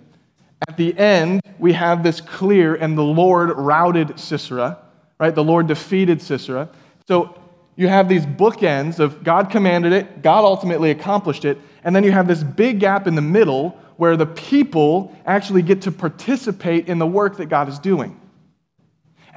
At 0.69 0.77
the 0.77 0.97
end, 0.99 1.41
we 1.59 1.73
have 1.73 2.03
this 2.03 2.21
clear, 2.21 2.75
and 2.75 2.97
the 2.97 3.03
Lord 3.03 3.51
routed 3.51 4.19
Sisera, 4.19 4.79
right? 5.19 5.35
The 5.35 5.45
Lord 5.45 5.67
defeated 5.67 6.23
Sisera. 6.23 6.69
So 7.07 7.39
you 7.77 7.89
have 7.89 8.09
these 8.09 8.25
bookends 8.25 8.99
of 8.99 9.25
God 9.25 9.51
commanded 9.51 9.93
it, 9.93 10.23
God 10.23 10.45
ultimately 10.45 10.91
accomplished 10.91 11.45
it, 11.45 11.59
and 11.83 11.95
then 11.95 12.05
you 12.05 12.13
have 12.13 12.29
this 12.29 12.43
big 12.43 12.81
gap 12.81 13.07
in 13.07 13.15
the 13.15 13.23
middle 13.23 13.71
where 13.97 14.17
the 14.17 14.27
people 14.27 15.15
actually 15.27 15.63
get 15.63 15.83
to 15.83 15.93
participate 15.93 16.89
in 16.89 16.99
the 16.99 17.07
work 17.07 17.37
that 17.37 17.47
God 17.47 17.69
is 17.69 17.79
doing. 17.79 18.21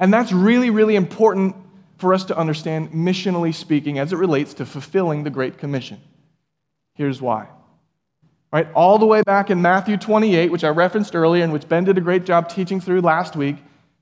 And 0.00 0.12
that's 0.12 0.32
really, 0.32 0.70
really 0.70 0.96
important 0.96 1.56
for 1.98 2.14
us 2.14 2.24
to 2.26 2.38
understand, 2.38 2.92
missionally 2.92 3.52
speaking, 3.52 3.98
as 3.98 4.12
it 4.12 4.16
relates 4.16 4.54
to 4.54 4.66
fulfilling 4.66 5.24
the 5.24 5.30
Great 5.30 5.58
Commission. 5.58 6.00
Here's 6.94 7.20
why. 7.20 7.48
Right, 8.50 8.68
all 8.72 8.98
the 8.98 9.06
way 9.06 9.22
back 9.22 9.50
in 9.50 9.60
Matthew 9.60 9.98
28, 9.98 10.50
which 10.50 10.64
I 10.64 10.68
referenced 10.68 11.14
earlier 11.14 11.44
and 11.44 11.52
which 11.52 11.68
Ben 11.68 11.84
did 11.84 11.98
a 11.98 12.00
great 12.00 12.24
job 12.24 12.48
teaching 12.48 12.80
through 12.80 13.02
last 13.02 13.36
week, 13.36 13.56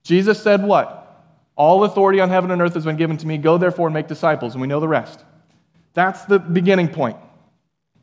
Jesus 0.05 0.41
said 0.41 0.63
what? 0.63 1.03
All 1.57 1.83
authority 1.83 2.21
on 2.21 2.29
heaven 2.29 2.53
and 2.53 2.63
earth 2.63 2.75
has 2.75 2.85
been 2.85 2.97
given 2.97 3.17
to 3.17 3.27
me. 3.27 3.39
Go 3.39 3.59
therefore 3.59 3.89
and 3.89 3.95
make 3.95 4.07
disciples. 4.07 4.55
And 4.55 4.61
we 4.61 4.69
know 4.69 4.79
the 4.79 4.87
rest. 4.87 5.25
That's 5.95 6.25
the 6.27 6.39
beginning 6.39 6.89
point. 6.89 7.17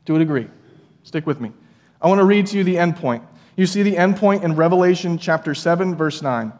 to 0.04 0.16
a 0.16 0.18
degree. 0.18 0.48
Stick 1.04 1.26
with 1.26 1.40
me. 1.40 1.52
I 2.02 2.08
want 2.08 2.18
to 2.18 2.24
read 2.24 2.46
to 2.48 2.58
you 2.58 2.64
the 2.64 2.76
end 2.76 2.96
point. 2.96 3.22
You 3.56 3.66
see 3.66 3.82
the 3.82 3.96
end 3.96 4.16
point 4.16 4.44
in 4.44 4.56
Revelation 4.56 5.16
chapter 5.16 5.54
7, 5.54 5.94
verse 5.94 6.20
9. 6.20 6.52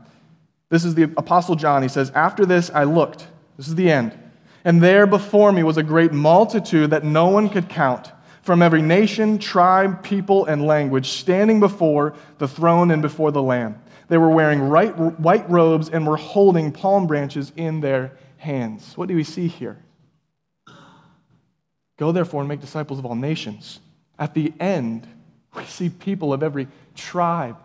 This 0.70 0.84
is 0.84 0.94
the 0.94 1.04
Apostle 1.16 1.56
John. 1.56 1.82
He 1.82 1.88
says, 1.88 2.10
After 2.14 2.46
this 2.46 2.70
I 2.70 2.84
looked. 2.84 3.26
This 3.58 3.68
is 3.68 3.74
the 3.74 3.90
end. 3.90 4.18
And 4.64 4.82
there 4.82 5.06
before 5.06 5.52
me 5.52 5.62
was 5.62 5.76
a 5.76 5.82
great 5.82 6.12
multitude 6.12 6.90
that 6.90 7.04
no 7.04 7.28
one 7.28 7.50
could 7.50 7.68
count, 7.68 8.12
from 8.44 8.60
every 8.60 8.82
nation, 8.82 9.38
tribe, 9.38 10.02
people, 10.02 10.44
and 10.44 10.66
language, 10.66 11.08
standing 11.08 11.60
before 11.60 12.14
the 12.38 12.46
throne 12.46 12.90
and 12.90 13.00
before 13.00 13.32
the 13.32 13.42
Lamb. 13.42 13.80
They 14.08 14.18
were 14.18 14.28
wearing 14.28 14.68
white 14.68 15.50
robes 15.50 15.88
and 15.88 16.06
were 16.06 16.18
holding 16.18 16.70
palm 16.70 17.06
branches 17.06 17.52
in 17.56 17.80
their 17.80 18.12
hands. 18.36 18.96
What 18.96 19.08
do 19.08 19.16
we 19.16 19.24
see 19.24 19.48
here? 19.48 19.78
Go 21.96 22.12
therefore 22.12 22.42
and 22.42 22.48
make 22.48 22.60
disciples 22.60 22.98
of 22.98 23.06
all 23.06 23.14
nations. 23.14 23.80
At 24.18 24.34
the 24.34 24.52
end, 24.60 25.08
we 25.56 25.64
see 25.64 25.88
people 25.88 26.34
of 26.34 26.42
every 26.42 26.68
tribe, 26.94 27.56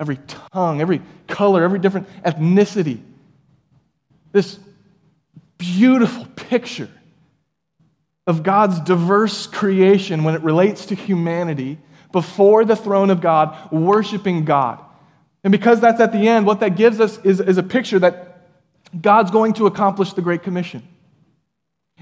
every 0.00 0.18
tongue, 0.52 0.80
every 0.80 1.00
color, 1.28 1.62
every 1.62 1.78
different 1.78 2.08
ethnicity. 2.24 3.00
This 4.32 4.58
beautiful 5.58 6.26
picture 6.34 6.90
of 8.28 8.42
God's 8.42 8.78
diverse 8.80 9.46
creation 9.46 10.22
when 10.22 10.34
it 10.34 10.42
relates 10.42 10.86
to 10.86 10.94
humanity 10.94 11.78
before 12.12 12.64
the 12.66 12.76
throne 12.76 13.08
of 13.08 13.22
God, 13.22 13.72
worshiping 13.72 14.44
God. 14.44 14.78
And 15.42 15.50
because 15.50 15.80
that's 15.80 15.98
at 15.98 16.12
the 16.12 16.28
end, 16.28 16.44
what 16.44 16.60
that 16.60 16.76
gives 16.76 17.00
us 17.00 17.18
is, 17.24 17.40
is 17.40 17.56
a 17.56 17.62
picture 17.62 17.98
that 18.00 18.46
God's 19.00 19.30
going 19.30 19.54
to 19.54 19.66
accomplish 19.66 20.12
the 20.12 20.20
Great 20.20 20.42
Commission. 20.42 20.86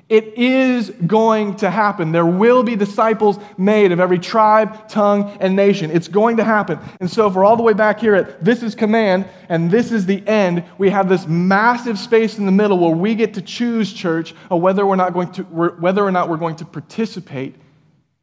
It 0.08 0.38
is 0.38 0.90
going 0.90 1.56
to 1.56 1.70
happen. 1.70 2.12
There 2.12 2.26
will 2.26 2.62
be 2.62 2.76
disciples 2.76 3.38
made 3.58 3.90
of 3.90 3.98
every 3.98 4.20
tribe, 4.20 4.88
tongue, 4.88 5.36
and 5.40 5.56
nation. 5.56 5.90
It's 5.90 6.06
going 6.06 6.36
to 6.36 6.44
happen. 6.44 6.78
And 7.00 7.10
so, 7.10 7.26
if 7.26 7.34
we're 7.34 7.44
all 7.44 7.56
the 7.56 7.64
way 7.64 7.72
back 7.72 7.98
here 7.98 8.14
at 8.14 8.44
this 8.44 8.62
is 8.62 8.76
command 8.76 9.28
and 9.48 9.68
this 9.68 9.90
is 9.90 10.06
the 10.06 10.24
end, 10.28 10.62
we 10.78 10.90
have 10.90 11.08
this 11.08 11.26
massive 11.26 11.98
space 11.98 12.38
in 12.38 12.46
the 12.46 12.52
middle 12.52 12.78
where 12.78 12.94
we 12.94 13.16
get 13.16 13.34
to 13.34 13.42
choose, 13.42 13.92
church, 13.92 14.32
or 14.48 14.60
whether, 14.60 14.86
we're 14.86 14.94
not 14.94 15.12
going 15.12 15.32
to, 15.32 15.42
whether 15.42 16.04
or 16.04 16.12
not 16.12 16.28
we're 16.28 16.36
going 16.36 16.56
to 16.56 16.64
participate 16.64 17.56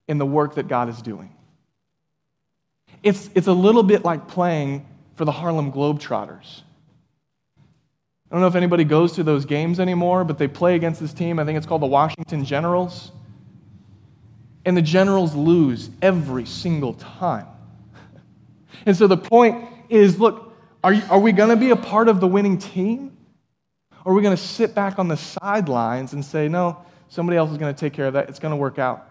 in 0.07 0.17
the 0.17 0.25
work 0.25 0.55
that 0.55 0.69
God 0.69 0.87
is 0.87 1.01
doing. 1.01 1.35
It's, 3.01 3.29
it's 3.35 3.47
a 3.47 3.53
little 3.53 3.83
bit 3.83 4.05
like 4.05 4.29
playing 4.29 4.87
for 5.15 5.25
the 5.25 5.33
Harlem 5.33 5.73
Globetrotters. 5.73 6.61
I 8.33 8.35
don't 8.35 8.41
know 8.41 8.47
if 8.47 8.55
anybody 8.55 8.83
goes 8.83 9.11
to 9.11 9.23
those 9.23 9.45
games 9.45 9.79
anymore, 9.79 10.23
but 10.23 10.39
they 10.39 10.47
play 10.47 10.73
against 10.73 10.99
this 10.99 11.13
team. 11.13 11.37
I 11.37 11.45
think 11.45 11.55
it's 11.55 11.67
called 11.67 11.83
the 11.83 11.85
Washington 11.85 12.43
Generals. 12.43 13.11
And 14.65 14.75
the 14.75 14.81
Generals 14.81 15.35
lose 15.35 15.91
every 16.01 16.47
single 16.47 16.95
time. 16.95 17.45
and 18.87 18.97
so 18.97 19.05
the 19.05 19.17
point 19.17 19.67
is 19.87 20.19
look, 20.19 20.51
are, 20.83 20.93
you, 20.93 21.03
are 21.11 21.19
we 21.19 21.31
going 21.31 21.51
to 21.51 21.55
be 21.55 21.69
a 21.69 21.75
part 21.75 22.07
of 22.07 22.19
the 22.19 22.27
winning 22.27 22.57
team? 22.57 23.15
Or 24.03 24.13
are 24.13 24.15
we 24.15 24.23
going 24.23 24.35
to 24.35 24.43
sit 24.43 24.73
back 24.73 24.97
on 24.97 25.09
the 25.09 25.17
sidelines 25.17 26.13
and 26.13 26.25
say, 26.25 26.47
no, 26.47 26.83
somebody 27.09 27.37
else 27.37 27.51
is 27.51 27.59
going 27.59 27.71
to 27.71 27.79
take 27.79 27.93
care 27.93 28.07
of 28.07 28.13
that? 28.13 28.29
It's 28.29 28.39
going 28.39 28.49
to 28.51 28.57
work 28.57 28.79
out. 28.79 29.07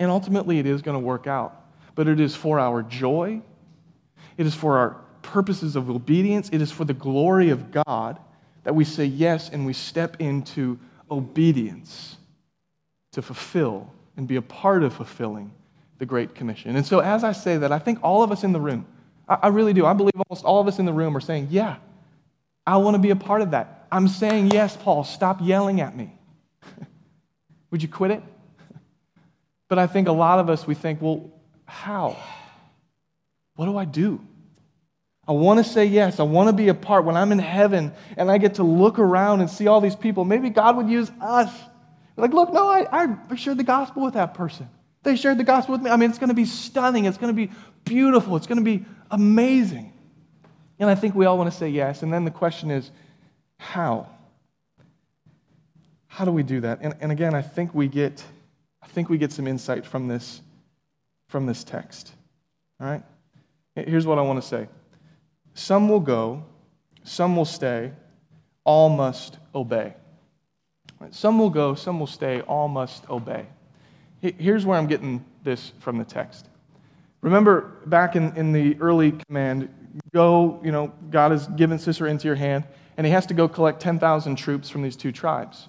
And 0.00 0.10
ultimately, 0.10 0.58
it 0.58 0.66
is 0.66 0.82
going 0.82 0.96
to 0.96 1.06
work 1.06 1.28
out. 1.28 1.64
But 1.94 2.08
it 2.08 2.18
is 2.18 2.34
for 2.34 2.58
our 2.58 2.82
joy, 2.82 3.40
it 4.36 4.46
is 4.46 4.54
for 4.56 4.78
our 4.78 5.03
purposes 5.24 5.74
of 5.74 5.90
obedience, 5.90 6.48
it 6.52 6.62
is 6.62 6.70
for 6.70 6.84
the 6.84 6.94
glory 6.94 7.50
of 7.50 7.72
God 7.72 8.20
that 8.62 8.74
we 8.74 8.84
say 8.84 9.04
yes 9.04 9.48
and 9.48 9.66
we 9.66 9.72
step 9.72 10.20
into 10.20 10.78
obedience 11.10 12.16
to 13.12 13.22
fulfill 13.22 13.92
and 14.16 14.28
be 14.28 14.36
a 14.36 14.42
part 14.42 14.84
of 14.84 14.94
fulfilling 14.94 15.52
the 15.98 16.06
Great 16.06 16.34
Commission. 16.34 16.76
And 16.76 16.86
so, 16.86 17.00
as 17.00 17.24
I 17.24 17.32
say 17.32 17.56
that, 17.56 17.72
I 17.72 17.78
think 17.78 17.98
all 18.02 18.22
of 18.22 18.30
us 18.30 18.44
in 18.44 18.52
the 18.52 18.60
room, 18.60 18.86
I, 19.28 19.48
really 19.48 19.72
do, 19.72 19.86
I 19.86 19.94
believe 19.94 20.12
almost 20.28 20.44
all 20.44 20.60
of 20.60 20.68
us 20.68 20.78
in 20.78 20.84
the 20.84 20.92
room 20.92 21.16
are 21.16 21.20
saying, 21.20 21.48
Yeah, 21.50 21.76
I 22.66 22.76
want 22.76 22.94
to 22.94 22.98
be 22.98 23.10
a 23.10 23.16
part 23.16 23.40
of 23.42 23.52
that. 23.52 23.86
I'm 23.90 24.08
saying 24.08 24.50
yes, 24.50 24.76
Paul, 24.76 25.04
stop 25.04 25.38
yelling 25.40 25.80
at 25.80 25.96
me. 25.96 26.12
Would 27.70 27.82
you 27.82 27.88
quit 27.88 28.10
it? 28.10 28.22
but 29.68 29.78
I 29.78 29.86
think 29.86 30.08
a 30.08 30.12
lot 30.12 30.38
of 30.38 30.50
us, 30.50 30.66
we 30.66 30.74
think, 30.74 31.00
Well, 31.00 31.30
how? 31.64 32.16
What 33.56 33.66
do 33.66 33.76
I 33.76 33.84
do? 33.84 34.20
I 35.26 35.32
want 35.32 35.64
to 35.64 35.64
say 35.64 35.86
yes. 35.86 36.20
I 36.20 36.24
want 36.24 36.48
to 36.48 36.52
be 36.52 36.68
a 36.68 36.74
part. 36.74 37.04
When 37.04 37.16
I'm 37.16 37.32
in 37.32 37.38
heaven 37.38 37.92
and 38.16 38.30
I 38.30 38.38
get 38.38 38.56
to 38.56 38.62
look 38.62 38.98
around 38.98 39.40
and 39.40 39.48
see 39.48 39.66
all 39.66 39.80
these 39.80 39.96
people, 39.96 40.24
maybe 40.24 40.50
God 40.50 40.76
would 40.76 40.88
use 40.88 41.10
us. 41.20 41.50
Like, 42.16 42.32
look, 42.32 42.52
no, 42.52 42.68
I, 42.68 42.86
I 43.30 43.34
shared 43.34 43.56
the 43.56 43.64
gospel 43.64 44.02
with 44.04 44.14
that 44.14 44.34
person. 44.34 44.68
They 45.02 45.16
shared 45.16 45.38
the 45.38 45.44
gospel 45.44 45.72
with 45.72 45.82
me. 45.82 45.90
I 45.90 45.96
mean, 45.96 46.10
it's 46.10 46.18
going 46.18 46.28
to 46.28 46.34
be 46.34 46.44
stunning. 46.44 47.06
It's 47.06 47.18
going 47.18 47.34
to 47.34 47.46
be 47.46 47.52
beautiful. 47.84 48.36
It's 48.36 48.46
going 48.46 48.58
to 48.58 48.64
be 48.64 48.84
amazing. 49.10 49.92
And 50.78 50.90
I 50.90 50.94
think 50.94 51.14
we 51.14 51.26
all 51.26 51.38
want 51.38 51.50
to 51.50 51.56
say 51.56 51.68
yes. 51.68 52.02
And 52.02 52.12
then 52.12 52.24
the 52.24 52.30
question 52.30 52.70
is, 52.70 52.90
how? 53.58 54.08
How 56.06 56.24
do 56.24 56.30
we 56.30 56.42
do 56.42 56.60
that? 56.60 56.78
And, 56.82 56.94
and 57.00 57.10
again, 57.10 57.34
I 57.34 57.42
think 57.42 57.74
we 57.74 57.88
get, 57.88 58.22
I 58.82 58.86
think 58.86 59.08
we 59.08 59.18
get 59.18 59.32
some 59.32 59.46
insight 59.46 59.84
from 59.84 60.08
this, 60.08 60.42
from 61.28 61.46
this 61.46 61.64
text. 61.64 62.12
All 62.80 62.86
right? 62.86 63.02
Here's 63.74 64.06
what 64.06 64.18
I 64.18 64.22
want 64.22 64.40
to 64.40 64.48
say. 64.48 64.68
Some 65.54 65.88
will 65.88 66.00
go, 66.00 66.44
some 67.04 67.36
will 67.36 67.44
stay, 67.44 67.92
all 68.64 68.88
must 68.88 69.38
obey. 69.54 69.94
Some 71.10 71.38
will 71.38 71.50
go, 71.50 71.74
some 71.74 72.00
will 72.00 72.06
stay, 72.06 72.40
all 72.42 72.68
must 72.68 73.08
obey. 73.08 73.46
Here's 74.20 74.64
where 74.64 74.78
I'm 74.78 74.86
getting 74.86 75.24
this 75.42 75.72
from 75.80 75.98
the 75.98 76.04
text. 76.04 76.48
Remember 77.20 77.72
back 77.86 78.16
in, 78.16 78.36
in 78.36 78.52
the 78.52 78.76
early 78.80 79.12
command, 79.12 79.68
go, 80.12 80.60
you 80.64 80.72
know, 80.72 80.92
God 81.10 81.30
has 81.30 81.46
given 81.48 81.78
Sisera 81.78 82.10
into 82.10 82.26
your 82.26 82.36
hand, 82.36 82.64
and 82.96 83.06
he 83.06 83.12
has 83.12 83.26
to 83.26 83.34
go 83.34 83.48
collect 83.48 83.80
10,000 83.80 84.36
troops 84.36 84.70
from 84.70 84.82
these 84.82 84.96
two 84.96 85.12
tribes. 85.12 85.68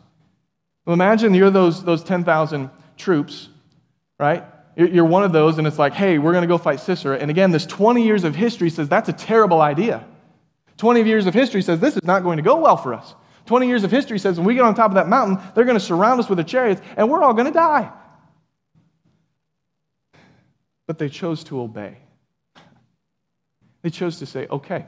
Well, 0.86 0.94
imagine 0.94 1.34
you're 1.34 1.50
those, 1.50 1.84
those 1.84 2.04
10,000 2.04 2.70
troops, 2.98 3.50
right? 4.20 4.44
You're 4.76 5.06
one 5.06 5.24
of 5.24 5.32
those, 5.32 5.58
and 5.58 5.66
it's 5.66 5.80
like, 5.80 5.94
hey, 5.94 6.18
we're 6.18 6.34
going 6.34 6.42
to 6.42 6.48
go 6.48 6.58
fight 6.58 6.82
Sisera. 6.82 7.18
And 7.18 7.32
again, 7.32 7.52
this 7.52 7.66
20 7.66 8.04
years 8.04 8.26
of 8.26 8.36
history 8.36 8.70
says 8.70 8.90
that's 8.90 9.08
a 9.08 9.14
terrible 9.14 9.62
idea. 9.62 10.06
20 10.78 11.04
years 11.04 11.28
of 11.28 11.34
history 11.34 11.62
says 11.62 11.80
this 11.80 11.96
is 11.96 12.04
not 12.04 12.24
going 12.24 12.38
to 12.38 12.44
go 12.44 12.58
well 12.58 12.76
for 12.76 12.94
us. 12.94 13.16
20 13.46 13.68
years 13.68 13.84
of 13.84 13.92
history 13.92 14.20
says 14.20 14.38
when 14.38 14.46
we 14.46 14.54
get 14.54 14.64
on 14.64 14.76
top 14.76 14.92
of 14.92 14.96
that 14.96 15.08
mountain, 15.08 15.40
they're 15.54 15.64
going 15.64 15.78
to 15.78 15.84
surround 15.84 16.20
us 16.20 16.28
with 16.28 16.38
their 16.38 16.46
chariots, 16.46 16.82
and 16.98 17.10
we're 17.10 17.24
all 17.24 17.34
going 17.34 17.46
to 17.46 17.54
die. 17.54 17.92
But 20.88 21.00
they 21.00 21.08
chose 21.10 21.44
to 21.46 21.62
obey. 21.62 21.98
They 23.82 23.90
chose 23.90 24.20
to 24.20 24.26
say, 24.26 24.48
okay. 24.48 24.88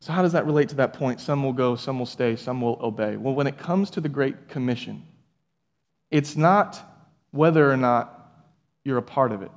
So, 0.00 0.12
how 0.12 0.22
does 0.22 0.32
that 0.32 0.44
relate 0.44 0.70
to 0.70 0.74
that 0.76 0.92
point? 0.92 1.20
Some 1.20 1.44
will 1.44 1.52
go, 1.52 1.76
some 1.76 1.98
will 1.98 2.06
stay, 2.06 2.36
some 2.36 2.60
will 2.60 2.78
obey. 2.82 3.16
Well, 3.16 3.34
when 3.34 3.46
it 3.46 3.56
comes 3.56 3.90
to 3.90 4.00
the 4.00 4.08
Great 4.08 4.48
Commission, 4.48 5.02
it's 6.10 6.36
not 6.36 6.93
whether 7.34 7.70
or 7.70 7.76
not 7.76 8.32
you're 8.84 8.98
a 8.98 9.02
part 9.02 9.32
of 9.32 9.42
it. 9.42 9.50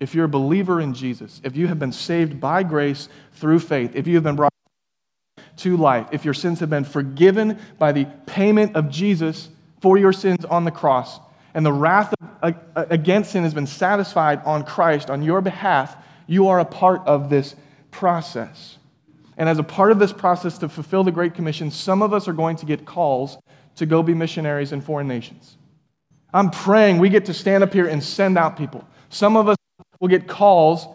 If 0.00 0.14
you're 0.14 0.24
a 0.24 0.28
believer 0.28 0.80
in 0.80 0.94
Jesus, 0.94 1.40
if 1.44 1.56
you 1.56 1.68
have 1.68 1.78
been 1.78 1.92
saved 1.92 2.40
by 2.40 2.64
grace 2.64 3.08
through 3.34 3.60
faith, 3.60 3.94
if 3.94 4.06
you 4.06 4.16
have 4.16 4.24
been 4.24 4.36
brought 4.36 4.52
to 5.58 5.76
life, 5.76 6.08
if 6.12 6.24
your 6.24 6.34
sins 6.34 6.60
have 6.60 6.70
been 6.70 6.84
forgiven 6.84 7.58
by 7.78 7.92
the 7.92 8.06
payment 8.26 8.74
of 8.74 8.90
Jesus 8.90 9.48
for 9.80 9.96
your 9.96 10.12
sins 10.12 10.44
on 10.44 10.64
the 10.64 10.70
cross, 10.70 11.20
and 11.54 11.64
the 11.64 11.72
wrath 11.72 12.14
against 12.74 13.32
sin 13.32 13.42
has 13.42 13.54
been 13.54 13.66
satisfied 13.66 14.40
on 14.44 14.64
Christ 14.64 15.08
on 15.08 15.22
your 15.22 15.40
behalf, 15.40 15.96
you 16.26 16.48
are 16.48 16.58
a 16.58 16.64
part 16.64 17.00
of 17.06 17.30
this 17.30 17.54
process. 17.90 18.78
And 19.36 19.48
as 19.48 19.58
a 19.58 19.62
part 19.62 19.92
of 19.92 20.00
this 20.00 20.12
process 20.12 20.58
to 20.58 20.68
fulfill 20.68 21.04
the 21.04 21.12
Great 21.12 21.34
Commission, 21.34 21.70
some 21.70 22.02
of 22.02 22.12
us 22.12 22.26
are 22.26 22.32
going 22.32 22.56
to 22.56 22.66
get 22.66 22.84
calls 22.84 23.38
to 23.76 23.86
go 23.86 24.02
be 24.02 24.14
missionaries 24.14 24.72
in 24.72 24.80
foreign 24.80 25.06
nations. 25.06 25.57
I'm 26.32 26.50
praying 26.50 26.98
we 26.98 27.08
get 27.08 27.26
to 27.26 27.34
stand 27.34 27.64
up 27.64 27.72
here 27.72 27.86
and 27.86 28.02
send 28.02 28.36
out 28.36 28.56
people. 28.56 28.86
Some 29.08 29.36
of 29.36 29.48
us 29.48 29.56
will 30.00 30.08
get 30.08 30.26
calls 30.28 30.86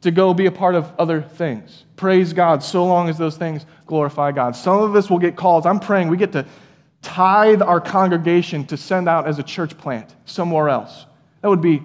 to 0.00 0.10
go 0.10 0.32
be 0.32 0.46
a 0.46 0.52
part 0.52 0.74
of 0.74 0.92
other 0.98 1.22
things. 1.22 1.84
Praise 1.96 2.32
God, 2.32 2.62
so 2.62 2.86
long 2.86 3.08
as 3.08 3.18
those 3.18 3.36
things 3.36 3.66
glorify 3.86 4.32
God. 4.32 4.54
Some 4.54 4.80
of 4.80 4.94
us 4.94 5.10
will 5.10 5.18
get 5.18 5.36
calls. 5.36 5.66
I'm 5.66 5.80
praying 5.80 6.08
we 6.08 6.16
get 6.16 6.32
to 6.32 6.46
tithe 7.02 7.62
our 7.62 7.80
congregation 7.80 8.64
to 8.66 8.76
send 8.76 9.08
out 9.08 9.26
as 9.26 9.38
a 9.38 9.42
church 9.42 9.76
plant 9.76 10.14
somewhere 10.24 10.68
else. 10.68 11.06
That 11.42 11.48
would 11.48 11.60
be 11.60 11.82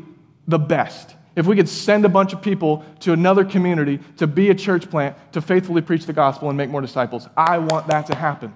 the 0.47 0.59
best. 0.59 1.15
If 1.35 1.47
we 1.47 1.55
could 1.55 1.69
send 1.69 2.05
a 2.05 2.09
bunch 2.09 2.33
of 2.33 2.41
people 2.41 2.85
to 3.01 3.13
another 3.13 3.43
community 3.43 3.99
to 4.17 4.27
be 4.27 4.49
a 4.49 4.55
church 4.55 4.89
plant, 4.89 5.15
to 5.33 5.41
faithfully 5.41 5.81
preach 5.81 6.05
the 6.05 6.13
gospel 6.13 6.49
and 6.49 6.57
make 6.57 6.69
more 6.69 6.81
disciples, 6.81 7.27
I 7.35 7.57
want 7.57 7.87
that 7.87 8.05
to 8.07 8.15
happen. 8.15 8.53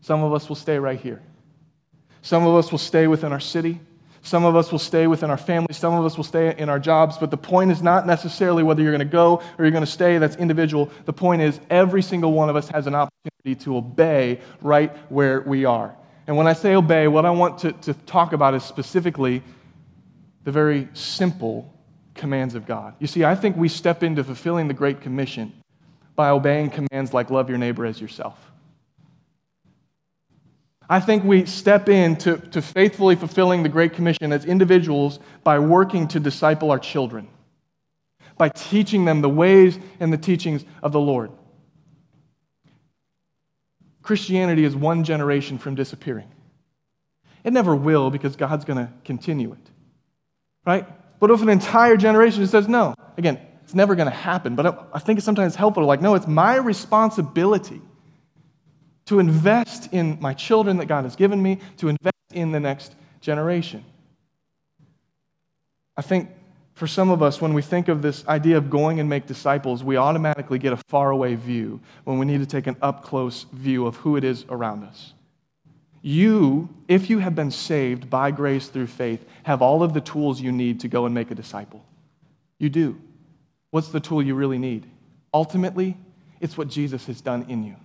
Some 0.00 0.22
of 0.22 0.32
us 0.32 0.48
will 0.48 0.56
stay 0.56 0.78
right 0.78 0.98
here. 0.98 1.20
Some 2.28 2.46
of 2.46 2.54
us 2.56 2.70
will 2.70 2.78
stay 2.78 3.06
within 3.06 3.32
our 3.32 3.40
city. 3.40 3.80
Some 4.20 4.44
of 4.44 4.54
us 4.54 4.70
will 4.70 4.78
stay 4.78 5.06
within 5.06 5.30
our 5.30 5.38
family. 5.38 5.72
Some 5.72 5.94
of 5.94 6.04
us 6.04 6.18
will 6.18 6.24
stay 6.24 6.54
in 6.58 6.68
our 6.68 6.78
jobs. 6.78 7.16
But 7.16 7.30
the 7.30 7.38
point 7.38 7.70
is 7.70 7.80
not 7.80 8.06
necessarily 8.06 8.62
whether 8.62 8.82
you're 8.82 8.92
going 8.92 8.98
to 8.98 9.06
go 9.06 9.40
or 9.56 9.64
you're 9.64 9.70
going 9.70 9.82
to 9.82 9.90
stay. 9.90 10.18
That's 10.18 10.36
individual. 10.36 10.90
The 11.06 11.14
point 11.14 11.40
is 11.40 11.58
every 11.70 12.02
single 12.02 12.34
one 12.34 12.50
of 12.50 12.54
us 12.54 12.68
has 12.68 12.86
an 12.86 12.94
opportunity 12.94 13.64
to 13.64 13.78
obey 13.78 14.40
right 14.60 14.94
where 15.10 15.40
we 15.40 15.64
are. 15.64 15.96
And 16.26 16.36
when 16.36 16.46
I 16.46 16.52
say 16.52 16.74
obey, 16.74 17.08
what 17.08 17.24
I 17.24 17.30
want 17.30 17.60
to, 17.60 17.72
to 17.72 17.94
talk 17.94 18.34
about 18.34 18.52
is 18.52 18.62
specifically 18.62 19.42
the 20.44 20.52
very 20.52 20.86
simple 20.92 21.72
commands 22.14 22.54
of 22.54 22.66
God. 22.66 22.92
You 22.98 23.06
see, 23.06 23.24
I 23.24 23.36
think 23.36 23.56
we 23.56 23.70
step 23.70 24.02
into 24.02 24.22
fulfilling 24.22 24.68
the 24.68 24.74
Great 24.74 25.00
Commission 25.00 25.50
by 26.14 26.28
obeying 26.28 26.68
commands 26.68 27.14
like 27.14 27.30
love 27.30 27.48
your 27.48 27.56
neighbor 27.56 27.86
as 27.86 27.98
yourself. 27.98 28.38
I 30.88 31.00
think 31.00 31.22
we 31.22 31.44
step 31.44 31.88
into 31.88 32.38
to 32.38 32.62
faithfully 32.62 33.14
fulfilling 33.14 33.62
the 33.62 33.68
Great 33.68 33.92
Commission 33.92 34.32
as 34.32 34.44
individuals 34.46 35.18
by 35.44 35.58
working 35.58 36.08
to 36.08 36.20
disciple 36.20 36.70
our 36.70 36.78
children, 36.78 37.28
by 38.38 38.48
teaching 38.48 39.04
them 39.04 39.20
the 39.20 39.28
ways 39.28 39.78
and 40.00 40.12
the 40.12 40.18
teachings 40.18 40.64
of 40.82 40.92
the 40.92 41.00
Lord. 41.00 41.30
Christianity 44.02 44.64
is 44.64 44.74
one 44.74 45.04
generation 45.04 45.58
from 45.58 45.74
disappearing. 45.74 46.30
It 47.44 47.52
never 47.52 47.76
will 47.76 48.10
because 48.10 48.36
God's 48.36 48.64
going 48.64 48.78
to 48.78 48.90
continue 49.04 49.52
it. 49.52 49.70
Right? 50.64 50.86
But 51.20 51.30
if 51.30 51.42
an 51.42 51.50
entire 51.50 51.98
generation 51.98 52.46
says 52.46 52.66
no, 52.66 52.94
again, 53.18 53.38
it's 53.62 53.74
never 53.74 53.94
going 53.94 54.08
to 54.08 54.14
happen. 54.14 54.56
But 54.56 54.88
I 54.94 54.98
think 54.98 55.18
it's 55.18 55.26
sometimes 55.26 55.54
helpful 55.54 55.82
to 55.82 55.86
like, 55.86 56.00
no, 56.00 56.14
it's 56.14 56.26
my 56.26 56.56
responsibility 56.56 57.82
to 59.08 59.20
invest 59.20 59.88
in 59.90 60.18
my 60.20 60.34
children 60.34 60.76
that 60.76 60.84
God 60.84 61.04
has 61.04 61.16
given 61.16 61.42
me, 61.42 61.58
to 61.78 61.88
invest 61.88 62.14
in 62.34 62.52
the 62.52 62.60
next 62.60 62.94
generation. 63.22 63.82
I 65.96 66.02
think 66.02 66.28
for 66.74 66.86
some 66.86 67.08
of 67.08 67.22
us, 67.22 67.40
when 67.40 67.54
we 67.54 67.62
think 67.62 67.88
of 67.88 68.02
this 68.02 68.26
idea 68.28 68.58
of 68.58 68.68
going 68.68 69.00
and 69.00 69.08
make 69.08 69.26
disciples, 69.26 69.82
we 69.82 69.96
automatically 69.96 70.58
get 70.58 70.74
a 70.74 70.76
faraway 70.88 71.36
view 71.36 71.80
when 72.04 72.18
we 72.18 72.26
need 72.26 72.40
to 72.40 72.46
take 72.46 72.66
an 72.66 72.76
up 72.82 73.02
close 73.02 73.46
view 73.50 73.86
of 73.86 73.96
who 73.96 74.16
it 74.18 74.24
is 74.24 74.44
around 74.50 74.84
us. 74.84 75.14
You, 76.02 76.68
if 76.86 77.08
you 77.08 77.18
have 77.20 77.34
been 77.34 77.50
saved 77.50 78.10
by 78.10 78.30
grace 78.30 78.68
through 78.68 78.88
faith, 78.88 79.24
have 79.44 79.62
all 79.62 79.82
of 79.82 79.94
the 79.94 80.02
tools 80.02 80.38
you 80.38 80.52
need 80.52 80.80
to 80.80 80.88
go 80.88 81.06
and 81.06 81.14
make 81.14 81.30
a 81.30 81.34
disciple. 81.34 81.82
You 82.58 82.68
do. 82.68 83.00
What's 83.70 83.88
the 83.88 84.00
tool 84.00 84.22
you 84.22 84.34
really 84.34 84.58
need? 84.58 84.84
Ultimately, 85.32 85.96
it's 86.40 86.58
what 86.58 86.68
Jesus 86.68 87.06
has 87.06 87.22
done 87.22 87.46
in 87.48 87.64
you. 87.64 87.76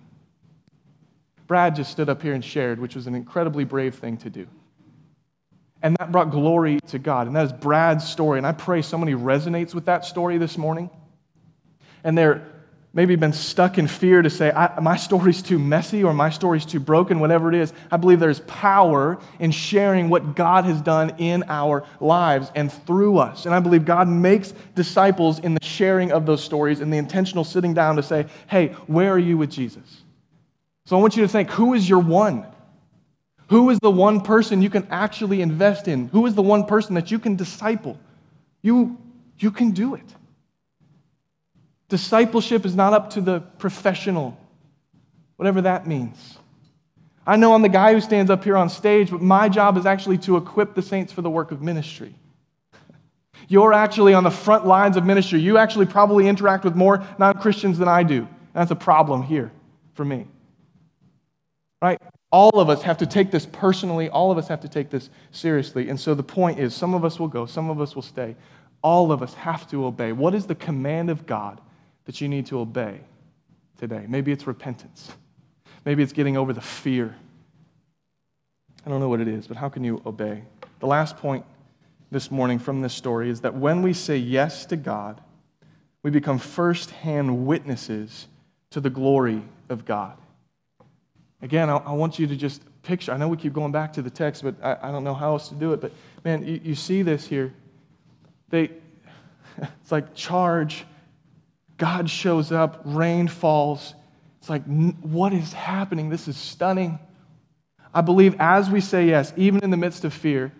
Brad 1.46 1.76
just 1.76 1.90
stood 1.90 2.08
up 2.08 2.22
here 2.22 2.32
and 2.32 2.44
shared, 2.44 2.80
which 2.80 2.94
was 2.94 3.06
an 3.06 3.14
incredibly 3.14 3.64
brave 3.64 3.94
thing 3.94 4.16
to 4.18 4.30
do. 4.30 4.46
And 5.82 5.96
that 5.98 6.10
brought 6.10 6.30
glory 6.30 6.80
to 6.88 6.98
God. 6.98 7.26
And 7.26 7.36
that 7.36 7.44
is 7.44 7.52
Brad's 7.52 8.08
story. 8.08 8.38
And 8.38 8.46
I 8.46 8.52
pray 8.52 8.80
somebody 8.80 9.12
resonates 9.12 9.74
with 9.74 9.84
that 9.84 10.06
story 10.06 10.38
this 10.38 10.56
morning. 10.56 10.88
And 12.02 12.16
they're 12.16 12.50
maybe 12.94 13.16
been 13.16 13.32
stuck 13.32 13.76
in 13.76 13.88
fear 13.88 14.22
to 14.22 14.30
say, 14.30 14.52
my 14.80 14.96
story's 14.96 15.42
too 15.42 15.58
messy 15.58 16.04
or 16.04 16.14
my 16.14 16.30
story's 16.30 16.64
too 16.64 16.78
broken, 16.80 17.18
whatever 17.18 17.48
it 17.48 17.56
is. 17.56 17.72
I 17.90 17.96
believe 17.96 18.20
there's 18.20 18.40
power 18.40 19.18
in 19.40 19.50
sharing 19.50 20.08
what 20.08 20.36
God 20.36 20.64
has 20.64 20.80
done 20.80 21.10
in 21.18 21.42
our 21.48 21.84
lives 22.00 22.52
and 22.54 22.72
through 22.72 23.18
us. 23.18 23.46
And 23.46 23.54
I 23.54 23.58
believe 23.58 23.84
God 23.84 24.08
makes 24.08 24.54
disciples 24.74 25.40
in 25.40 25.54
the 25.54 25.64
sharing 25.64 26.12
of 26.12 26.24
those 26.24 26.42
stories 26.42 26.80
and 26.80 26.92
the 26.92 26.96
intentional 26.96 27.42
sitting 27.42 27.74
down 27.74 27.96
to 27.96 28.02
say, 28.02 28.26
hey, 28.46 28.68
where 28.86 29.12
are 29.12 29.18
you 29.18 29.36
with 29.36 29.50
Jesus? 29.50 30.03
So 30.86 30.98
I 30.98 31.00
want 31.00 31.16
you 31.16 31.22
to 31.22 31.28
think 31.28 31.50
who 31.50 31.74
is 31.74 31.88
your 31.88 32.00
one? 32.00 32.46
Who 33.48 33.70
is 33.70 33.78
the 33.80 33.90
one 33.90 34.20
person 34.20 34.62
you 34.62 34.70
can 34.70 34.86
actually 34.90 35.40
invest 35.40 35.88
in? 35.88 36.08
Who 36.08 36.26
is 36.26 36.34
the 36.34 36.42
one 36.42 36.64
person 36.64 36.94
that 36.94 37.10
you 37.10 37.18
can 37.18 37.36
disciple? 37.36 37.98
You, 38.62 38.98
you 39.38 39.50
can 39.50 39.72
do 39.72 39.94
it. 39.94 40.14
Discipleship 41.88 42.64
is 42.64 42.74
not 42.74 42.92
up 42.92 43.10
to 43.10 43.20
the 43.20 43.40
professional, 43.40 44.38
whatever 45.36 45.62
that 45.62 45.86
means. 45.86 46.38
I 47.26 47.36
know 47.36 47.54
I'm 47.54 47.62
the 47.62 47.68
guy 47.68 47.92
who 47.92 48.00
stands 48.00 48.30
up 48.30 48.44
here 48.44 48.56
on 48.56 48.68
stage, 48.68 49.10
but 49.10 49.22
my 49.22 49.48
job 49.48 49.78
is 49.78 49.86
actually 49.86 50.18
to 50.18 50.36
equip 50.36 50.74
the 50.74 50.82
saints 50.82 51.12
for 51.12 51.22
the 51.22 51.30
work 51.30 51.52
of 51.52 51.62
ministry. 51.62 52.14
You're 53.48 53.72
actually 53.72 54.12
on 54.12 54.24
the 54.24 54.30
front 54.30 54.66
lines 54.66 54.96
of 54.96 55.04
ministry. 55.04 55.40
You 55.40 55.56
actually 55.56 55.86
probably 55.86 56.28
interact 56.28 56.64
with 56.64 56.74
more 56.74 57.04
non 57.18 57.38
Christians 57.38 57.78
than 57.78 57.88
I 57.88 58.02
do. 58.02 58.28
That's 58.52 58.70
a 58.70 58.76
problem 58.76 59.22
here 59.22 59.52
for 59.94 60.04
me. 60.04 60.26
Right? 61.84 62.00
All 62.32 62.60
of 62.60 62.70
us 62.70 62.80
have 62.80 62.96
to 62.96 63.06
take 63.06 63.30
this 63.30 63.44
personally. 63.44 64.08
All 64.08 64.32
of 64.32 64.38
us 64.38 64.48
have 64.48 64.62
to 64.62 64.68
take 64.70 64.88
this 64.88 65.10
seriously. 65.32 65.90
And 65.90 66.00
so 66.00 66.14
the 66.14 66.22
point 66.22 66.58
is 66.58 66.74
some 66.74 66.94
of 66.94 67.04
us 67.04 67.20
will 67.20 67.28
go, 67.28 67.44
some 67.44 67.68
of 67.68 67.78
us 67.78 67.94
will 67.94 68.00
stay. 68.00 68.36
All 68.82 69.12
of 69.12 69.22
us 69.22 69.34
have 69.34 69.68
to 69.68 69.84
obey. 69.84 70.12
What 70.12 70.34
is 70.34 70.46
the 70.46 70.54
command 70.54 71.10
of 71.10 71.26
God 71.26 71.60
that 72.06 72.22
you 72.22 72.28
need 72.28 72.46
to 72.46 72.58
obey 72.58 73.00
today? 73.78 74.06
Maybe 74.08 74.32
it's 74.32 74.46
repentance. 74.46 75.12
Maybe 75.84 76.02
it's 76.02 76.14
getting 76.14 76.38
over 76.38 76.54
the 76.54 76.62
fear. 76.62 77.14
I 78.86 78.88
don't 78.88 79.00
know 79.00 79.10
what 79.10 79.20
it 79.20 79.28
is, 79.28 79.46
but 79.46 79.58
how 79.58 79.68
can 79.68 79.84
you 79.84 80.00
obey? 80.06 80.42
The 80.80 80.86
last 80.86 81.18
point 81.18 81.44
this 82.10 82.30
morning 82.30 82.58
from 82.58 82.80
this 82.80 82.94
story 82.94 83.28
is 83.28 83.42
that 83.42 83.56
when 83.56 83.82
we 83.82 83.92
say 83.92 84.16
yes 84.16 84.64
to 84.66 84.76
God, 84.76 85.20
we 86.02 86.10
become 86.10 86.38
firsthand 86.38 87.46
witnesses 87.46 88.26
to 88.70 88.80
the 88.80 88.88
glory 88.88 89.42
of 89.68 89.84
God. 89.84 90.16
Again, 91.42 91.68
I, 91.68 91.76
I, 91.76 91.92
want 91.92 92.18
you 92.18 92.26
to 92.26 92.36
just 92.36 92.62
picture. 92.82 93.12
I 93.12 93.16
know 93.16 93.28
we 93.28 93.36
keep 93.36 93.52
going 93.52 93.72
back 93.72 93.92
to 93.94 94.02
the 94.02 94.10
text, 94.10 94.42
but 94.42 94.54
I, 94.62 94.76
I 94.82 94.92
don't 94.92 95.04
know 95.04 95.14
how 95.14 95.32
else 95.32 95.48
to 95.48 95.54
do 95.54 95.72
it. 95.72 95.80
But 95.80 95.92
man, 96.24 96.46
you, 96.46 96.60
you 96.62 96.74
see 96.74 97.02
this 97.02 97.26
here. 97.26 97.52
They, 98.48 98.70
it's 99.58 99.92
like 99.92 100.14
charge. 100.14 100.84
God 101.76 102.08
shows 102.08 102.52
up, 102.52 102.82
rain 102.84 103.28
falls. 103.28 103.94
It's 104.40 104.48
like, 104.48 104.64
what 104.64 105.32
is 105.32 105.52
happening? 105.52 106.08
This 106.08 106.28
is 106.28 106.36
stunning. 106.36 106.98
I 107.92 108.00
believe 108.00 108.36
as 108.38 108.70
we 108.70 108.80
say 108.80 109.06
yes, 109.06 109.32
even 109.36 109.62
in 109.62 109.70
the 109.70 109.76
midst 109.76 110.04
of 110.04 110.12
fear, 110.12 110.52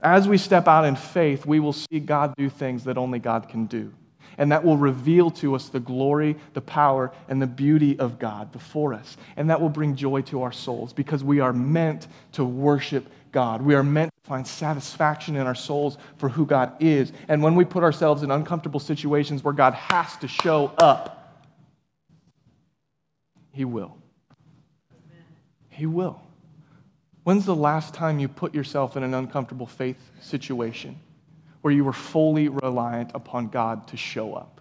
as 0.00 0.26
we 0.26 0.38
step 0.38 0.66
out 0.66 0.84
in 0.84 0.96
faith, 0.96 1.46
we 1.46 1.60
will 1.60 1.72
see 1.72 2.00
God 2.00 2.34
do 2.36 2.48
things 2.48 2.84
that 2.84 2.98
only 2.98 3.18
God 3.18 3.48
can 3.48 3.66
do 3.66 3.92
and 4.38 4.52
that 4.52 4.64
will 4.64 4.76
reveal 4.76 5.30
to 5.30 5.54
us 5.54 5.68
the 5.68 5.80
glory, 5.80 6.36
the 6.54 6.60
power, 6.60 7.12
and 7.28 7.40
the 7.40 7.46
beauty 7.46 7.98
of 7.98 8.18
God 8.18 8.52
before 8.52 8.94
us. 8.94 9.16
And 9.36 9.50
that 9.50 9.60
will 9.60 9.68
bring 9.68 9.96
joy 9.96 10.22
to 10.22 10.42
our 10.42 10.52
souls 10.52 10.92
because 10.92 11.22
we 11.22 11.40
are 11.40 11.52
meant 11.52 12.06
to 12.32 12.44
worship 12.44 13.06
God. 13.32 13.62
We 13.62 13.74
are 13.74 13.82
meant 13.82 14.12
to 14.22 14.28
find 14.28 14.46
satisfaction 14.46 15.36
in 15.36 15.46
our 15.46 15.54
souls 15.54 15.98
for 16.18 16.28
who 16.28 16.46
God 16.46 16.74
is. 16.80 17.12
And 17.28 17.42
when 17.42 17.54
we 17.54 17.64
put 17.64 17.82
ourselves 17.82 18.22
in 18.22 18.30
uncomfortable 18.30 18.80
situations 18.80 19.42
where 19.42 19.54
God 19.54 19.74
has 19.74 20.16
to 20.18 20.28
show 20.28 20.72
up, 20.78 21.42
He 23.52 23.64
will. 23.64 23.96
He 25.70 25.86
will. 25.86 26.20
When's 27.24 27.46
the 27.46 27.56
last 27.56 27.94
time 27.94 28.18
you 28.18 28.28
put 28.28 28.54
yourself 28.54 28.96
in 28.96 29.02
an 29.02 29.14
uncomfortable 29.14 29.66
faith 29.66 30.10
situation? 30.20 30.98
Where 31.62 31.72
you 31.72 31.84
were 31.84 31.92
fully 31.92 32.48
reliant 32.48 33.12
upon 33.14 33.48
God 33.48 33.88
to 33.88 33.96
show 33.96 34.34
up? 34.34 34.60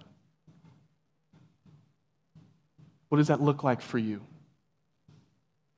What 3.09 3.17
does 3.17 3.27
that 3.27 3.41
look 3.41 3.63
like 3.63 3.81
for 3.81 3.97
you? 3.97 4.21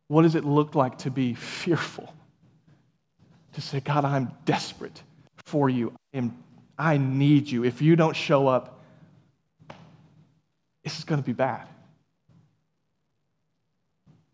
What 0.08 0.22
does 0.22 0.36
it 0.36 0.46
look 0.46 0.76
like 0.76 1.00
to 1.00 1.10
be 1.10 1.34
fearful? 1.34 2.14
To 3.54 3.62
say, 3.62 3.80
God, 3.80 4.06
I'm 4.06 4.32
desperate 4.46 5.02
for 5.46 5.70
you. 5.70 5.94
I, 6.14 6.18
am, 6.18 6.44
I 6.78 6.98
need 6.98 7.50
you. 7.50 7.64
If 7.64 7.82
you 7.82 7.96
don't 7.96 8.16
show 8.16 8.48
up, 8.48 8.82
this 10.84 10.98
is 10.98 11.06
going 11.06 11.22
to 11.22 11.26
be 11.26 11.34
bad. 11.34 11.68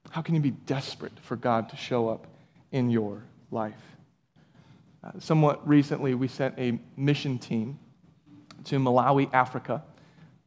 How 0.09 0.21
can 0.21 0.35
you 0.35 0.41
be 0.41 0.51
desperate 0.51 1.17
for 1.21 1.35
God 1.35 1.69
to 1.69 1.77
show 1.77 2.09
up 2.09 2.25
in 2.71 2.89
your 2.89 3.23
life? 3.51 3.98
Uh, 5.01 5.11
somewhat 5.17 5.65
recently, 5.65 6.13
we 6.13 6.27
sent 6.27 6.53
a 6.59 6.77
mission 6.97 7.39
team 7.39 7.79
to 8.65 8.77
Malawi, 8.77 9.33
Africa. 9.33 9.81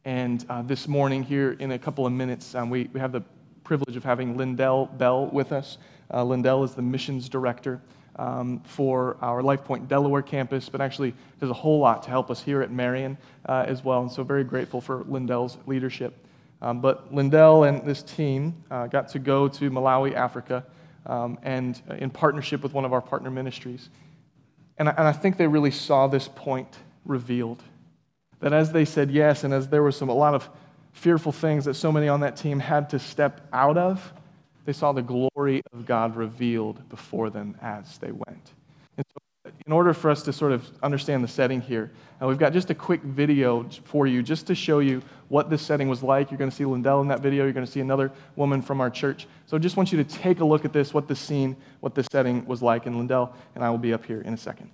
And 0.05 0.45
uh, 0.51 0.61
this 0.61 0.87
morning, 0.87 1.23
here 1.23 1.53
in 1.53 1.73
a 1.73 1.79
couple 1.79 2.07
of 2.07 2.13
minutes, 2.13 2.55
um, 2.55 2.69
we, 2.69 2.91
we 2.93 3.01
have 3.01 3.13
the 3.13 3.23
privilege 3.65 3.97
of 3.97 4.05
having 4.05 4.37
Lindell 4.37 4.87
Bell 4.87 5.29
with 5.29 5.53
us. 5.53 5.79
Uh, 6.13 6.23
Lindell 6.23 6.65
is 6.65 6.75
the 6.75 6.83
missions 6.83 7.31
director 7.31 7.81
um, 8.17 8.61
for 8.65 9.17
our 9.23 9.41
LifePoint 9.41 9.89
Delaware 9.89 10.21
campus, 10.21 10.69
but 10.69 10.83
actually 10.83 11.15
does 11.41 11.49
a 11.49 11.55
whole 11.55 11.79
lot 11.79 12.03
to 12.03 12.11
help 12.11 12.31
us 12.31 12.43
here 12.43 12.61
at 12.61 12.71
Marion 12.71 13.17
uh, 13.47 13.65
as 13.67 13.83
well. 13.83 14.03
And 14.03 14.13
so, 14.13 14.23
very 14.23 14.45
grateful 14.45 14.83
for 14.83 15.03
Lindell's 15.05 15.57
leadership. 15.67 16.27
Um, 16.61 16.83
but 16.83 17.13
Lindell 17.13 17.65
and 17.65 17.83
this 17.87 18.03
team 18.03 18.63
uh, 18.71 18.87
got 18.87 19.09
to 19.09 19.19
go 19.19 19.49
to 19.49 19.71
Malawi, 19.71 20.13
Africa, 20.15 20.67
um, 21.07 21.39
and 21.43 21.81
uh, 21.91 21.95
in 21.95 22.11
partnership 22.11 22.63
with 22.63 22.75
one 22.75 22.85
of 22.85 22.93
our 22.93 23.01
partner 23.01 23.31
ministries. 23.31 23.89
And 24.83 24.89
I, 24.89 24.95
and 24.99 25.07
I 25.07 25.13
think 25.13 25.37
they 25.37 25.47
really 25.47 25.71
saw 25.71 26.09
this 26.09 26.27
point 26.27 26.67
revealed. 27.05 27.63
That 28.41 28.53
as 28.53 28.73
they 28.73 28.85
said 28.85 29.13
yes, 29.13 29.45
and 29.45 29.55
as 29.55 29.69
there 29.69 29.81
were 29.81 29.93
some, 29.93 30.09
a 30.09 30.13
lot 30.13 30.35
of 30.35 30.51
fearful 30.91 31.31
things 31.31 31.67
that 31.67 31.75
so 31.75 31.93
many 31.93 32.09
on 32.09 32.19
that 32.23 32.37
team 32.37 32.59
had 32.59 32.91
to 32.91 32.99
step 32.99 33.47
out 33.53 33.79
of, 33.79 34.13
they 34.65 34.73
saw 34.73 34.91
the 34.91 35.01
glory 35.01 35.63
of 35.73 35.87
God 35.87 36.17
revealed 36.17 36.89
before 36.89 37.31
them 37.31 37.57
as 37.63 37.99
they 37.99 38.11
went. 38.11 38.55
And 38.97 39.07
so, 39.07 39.23
in 39.67 39.73
order 39.73 39.95
for 39.95 40.11
us 40.11 40.23
to 40.23 40.33
sort 40.33 40.53
of 40.53 40.69
understand 40.83 41.23
the 41.23 41.29
setting 41.29 41.61
here, 41.61 41.91
uh, 42.21 42.27
we've 42.27 42.39
got 42.39 42.53
just 42.53 42.71
a 42.71 42.75
quick 42.75 43.03
video 43.03 43.69
for 43.85 44.07
you 44.07 44.23
just 44.23 44.47
to 44.47 44.55
show 44.55 44.81
you 44.81 45.03
what 45.29 45.51
this 45.51 45.63
setting 45.63 45.89
was 45.89 46.03
like. 46.03 46.31
You're 46.31 46.39
going 46.39 46.51
to 46.51 46.57
see 46.57 46.65
Lindell 46.65 47.01
in 47.01 47.09
that 47.09 47.21
video. 47.21 47.45
You're 47.45 47.53
going 47.53 47.67
to 47.67 47.71
see 47.71 47.81
another 47.81 48.11
woman 48.37 48.61
from 48.61 48.81
our 48.81 48.91
church. 48.91 49.27
So, 49.47 49.57
I 49.57 49.61
just 49.61 49.77
want 49.77 49.93
you 49.93 50.03
to 50.03 50.05
take 50.05 50.41
a 50.41 50.45
look 50.45 50.65
at 50.65 50.73
this, 50.73 50.93
what 50.93 51.09
the 51.09 51.17
scene, 51.17 51.57
what 51.81 51.95
the 51.95 52.05
setting 52.11 52.45
was 52.47 52.63
like. 52.63 52.87
And 52.87 52.97
Lindell 52.97 53.35
and 53.55 53.65
I 53.65 53.71
will 53.71 53.79
be 53.79 53.93
up 53.93 54.05
here 54.05 54.21
in 54.23 54.35
a 54.35 54.39
second. 54.39 54.71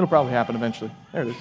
It'll 0.00 0.08
probably 0.08 0.32
happen 0.32 0.56
eventually. 0.56 0.90
There 1.12 1.20
it 1.20 1.28
is. 1.28 1.36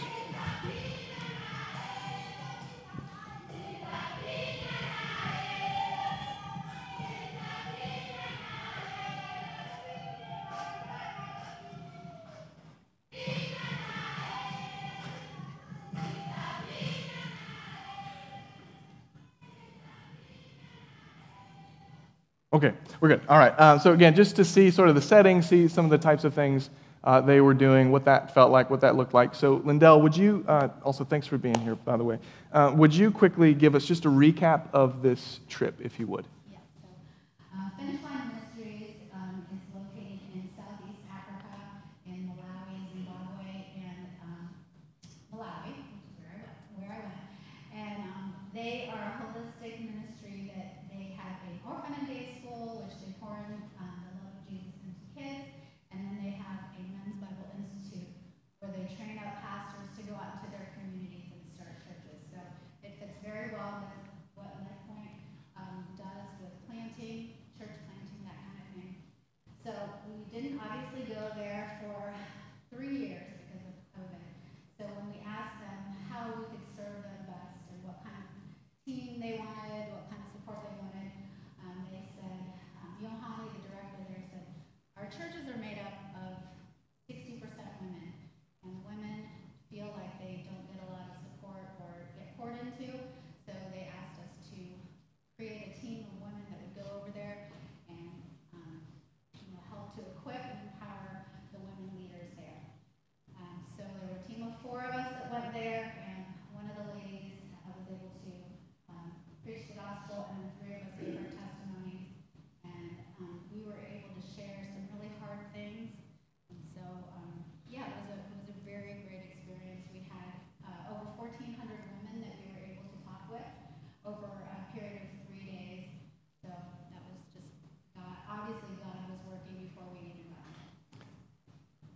Okay, 22.51 22.73
we're 22.99 23.07
good. 23.07 23.21
All 23.29 23.37
right. 23.37 23.53
Uh, 23.57 23.79
so, 23.79 23.93
again, 23.93 24.13
just 24.15 24.35
to 24.35 24.43
see 24.43 24.69
sort 24.69 24.89
of 24.89 24.95
the 24.95 25.01
setting, 25.01 25.41
see 25.41 25.69
some 25.69 25.85
of 25.85 25.91
the 25.91 25.97
types 25.97 26.25
of 26.25 26.33
things 26.33 26.69
uh, 27.03 27.21
they 27.21 27.41
were 27.41 27.53
doing, 27.53 27.91
what 27.91 28.05
that 28.05 28.33
felt 28.33 28.51
like, 28.51 28.69
what 28.69 28.81
that 28.81 28.95
looked 28.95 29.13
like. 29.13 29.33
So, 29.33 29.61
Lindell, 29.63 30.01
would 30.01 30.15
you, 30.15 30.43
uh, 30.47 30.69
also 30.83 31.03
thanks 31.03 31.27
for 31.27 31.37
being 31.37 31.59
here, 31.59 31.75
by 31.75 31.97
the 31.97 32.03
way, 32.03 32.19
uh, 32.51 32.71
would 32.75 32.93
you 32.93 33.11
quickly 33.11 33.53
give 33.53 33.75
us 33.75 33.85
just 33.85 34.05
a 34.05 34.09
recap 34.09 34.67
of 34.73 35.01
this 35.01 35.39
trip, 35.47 35.79
if 35.81 35.99
you 35.99 36.07
would? 36.07 36.25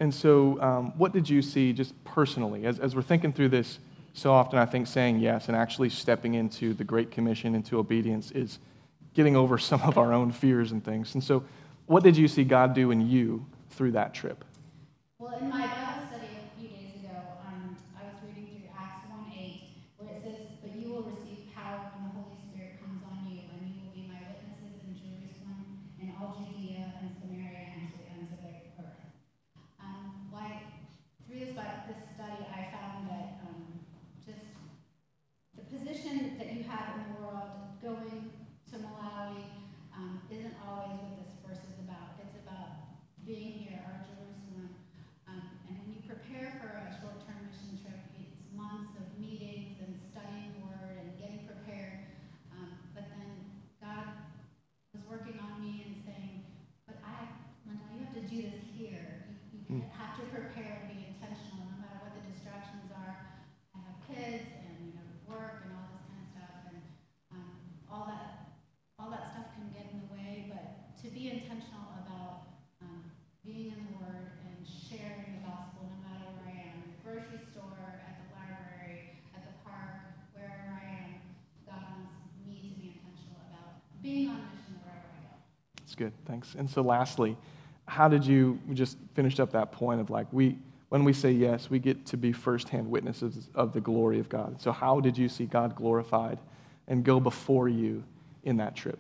And 0.04 0.14
so, 0.14 0.62
um, 0.62 0.92
what 0.98 1.14
did 1.14 1.30
you 1.30 1.42
see 1.42 1.72
just 1.72 1.94
personally? 2.04 2.66
As, 2.66 2.78
as 2.78 2.94
we're 2.94 3.02
thinking 3.02 3.32
through 3.32 3.48
this, 3.48 3.80
so 4.14 4.34
often 4.34 4.60
I 4.60 4.66
think 4.66 4.86
saying 4.86 5.22
yes 5.22 5.48
and 5.48 5.56
actually 5.56 5.88
stepping 5.88 6.34
into 6.34 6.74
the 6.74 6.84
Great 6.84 7.10
Commission, 7.10 7.56
into 7.56 7.80
obedience, 7.80 8.30
is 8.32 8.60
getting 9.14 9.38
over 9.38 9.58
some 9.70 9.82
of 9.84 9.98
our 9.98 10.12
own 10.12 10.34
fears 10.34 10.74
and 10.74 10.84
things. 10.84 11.14
And 11.14 11.24
so, 11.24 11.46
what 11.86 12.04
did 12.04 12.18
you 12.18 12.28
see 12.28 12.44
God 12.44 12.74
do 12.74 12.92
in 12.92 13.00
you 13.10 13.46
through 13.70 13.92
that 13.92 14.14
trip? 14.14 14.44
Good. 85.96 86.14
Thanks. 86.26 86.56
And 86.56 86.70
so, 86.70 86.82
lastly, 86.82 87.38
how 87.88 88.08
did 88.08 88.26
you 88.26 88.60
just 88.74 88.98
finished 89.14 89.40
up 89.40 89.52
that 89.52 89.72
point 89.72 90.00
of 90.02 90.10
like 90.10 90.28
we 90.32 90.58
when 90.90 91.04
we 91.04 91.12
say 91.12 91.32
yes, 91.32 91.72
we 91.72 91.80
get 91.80 92.06
to 92.06 92.18
be 92.18 92.32
firsthand 92.32 92.88
witnesses 92.88 93.50
of 93.56 93.74
the 93.74 93.82
glory 93.82 94.20
of 94.20 94.30
God. 94.30 94.62
So, 94.62 94.72
how 94.72 95.00
did 95.00 95.18
you 95.18 95.28
see 95.28 95.46
God 95.46 95.76
glorified 95.76 96.38
and 96.88 97.04
go 97.04 97.20
before 97.20 97.68
you 97.68 98.04
in 98.44 98.58
that 98.58 98.76
trip? 98.76 99.00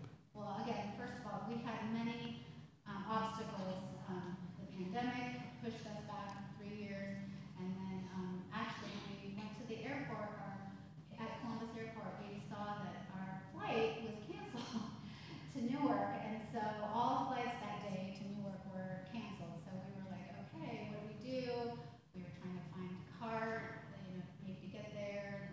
we 22.16 22.22
were 22.22 22.30
trying 22.38 22.54
to 22.54 22.66
find 22.72 22.90
a 22.94 23.20
car, 23.20 23.64
you 24.06 24.18
know, 24.18 24.24
maybe 24.46 24.60
to 24.62 24.68
get 24.68 24.94
there. 24.94 25.44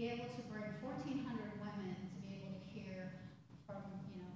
be 0.00 0.08
able 0.08 0.32
to 0.32 0.40
bring 0.48 0.64
1,400 0.80 1.12
women 1.60 1.92
to 1.92 2.16
be 2.24 2.40
able 2.40 2.56
to 2.56 2.64
hear 2.72 3.20
from, 3.68 3.84
you 4.08 4.24
know, 4.24 4.32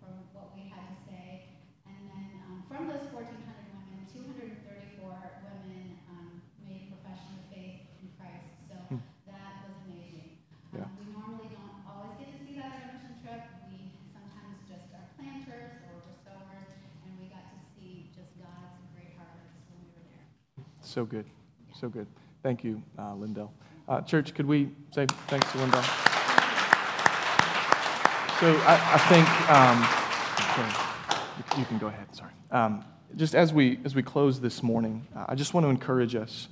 from 0.00 0.24
what 0.32 0.56
we 0.56 0.64
had 0.72 0.88
to 0.88 0.96
say. 1.04 1.52
And 1.84 2.00
then 2.08 2.40
um, 2.48 2.64
from 2.64 2.88
those 2.88 3.12
1,400 3.12 3.28
women, 3.28 4.08
234 4.08 5.04
women 5.04 6.00
um, 6.08 6.40
made 6.64 6.88
a 6.88 6.96
profession 6.96 7.28
of 7.36 7.44
faith 7.52 7.92
in 8.00 8.08
Christ. 8.16 8.56
So 8.72 8.80
that 9.28 9.68
was 9.68 9.76
amazing. 9.84 10.40
Yeah. 10.72 10.88
Um, 10.88 10.96
we 10.96 11.12
normally 11.12 11.52
don't 11.52 11.76
always 11.84 12.16
get 12.16 12.32
to 12.32 12.40
see 12.48 12.56
that 12.56 12.72
at 12.72 12.80
a 12.80 12.96
mission 12.96 13.20
trip. 13.20 13.44
We 13.68 13.92
sometimes 14.16 14.64
just 14.64 14.96
are 14.96 15.12
planters 15.20 15.76
or 15.92 16.08
we're 16.08 16.16
sowers, 16.24 16.72
and 17.04 17.12
we 17.20 17.28
got 17.28 17.52
to 17.52 17.60
see 17.76 18.08
just 18.16 18.32
God's 18.40 18.80
great 18.96 19.12
harvest 19.20 19.60
when 19.68 19.76
we 19.84 19.92
were 19.92 20.08
there. 20.08 20.24
So 20.92 21.04
good. 21.06 21.24
So 21.80 21.88
good. 21.88 22.06
Thank 22.42 22.64
you, 22.64 22.82
uh, 22.98 23.14
Lindell. 23.14 23.54
Uh, 23.88 24.02
church, 24.02 24.34
could 24.34 24.44
we 24.44 24.68
say 24.90 25.06
thanks 25.28 25.50
to 25.52 25.56
Lindell? 25.56 25.80
So 28.38 28.54
I, 28.66 28.78
I 28.92 28.98
think 29.08 29.26
um, 29.48 29.82
you 31.58 31.64
can 31.64 31.78
go 31.78 31.86
ahead. 31.86 32.14
Sorry. 32.14 32.32
Um, 32.50 32.84
just 33.16 33.34
as 33.34 33.54
we 33.54 33.80
as 33.86 33.94
we 33.94 34.02
close 34.02 34.38
this 34.38 34.62
morning, 34.62 35.08
uh, 35.16 35.24
I 35.28 35.34
just 35.34 35.54
want 35.54 35.64
to 35.64 35.70
encourage 35.70 36.14
us. 36.14 36.48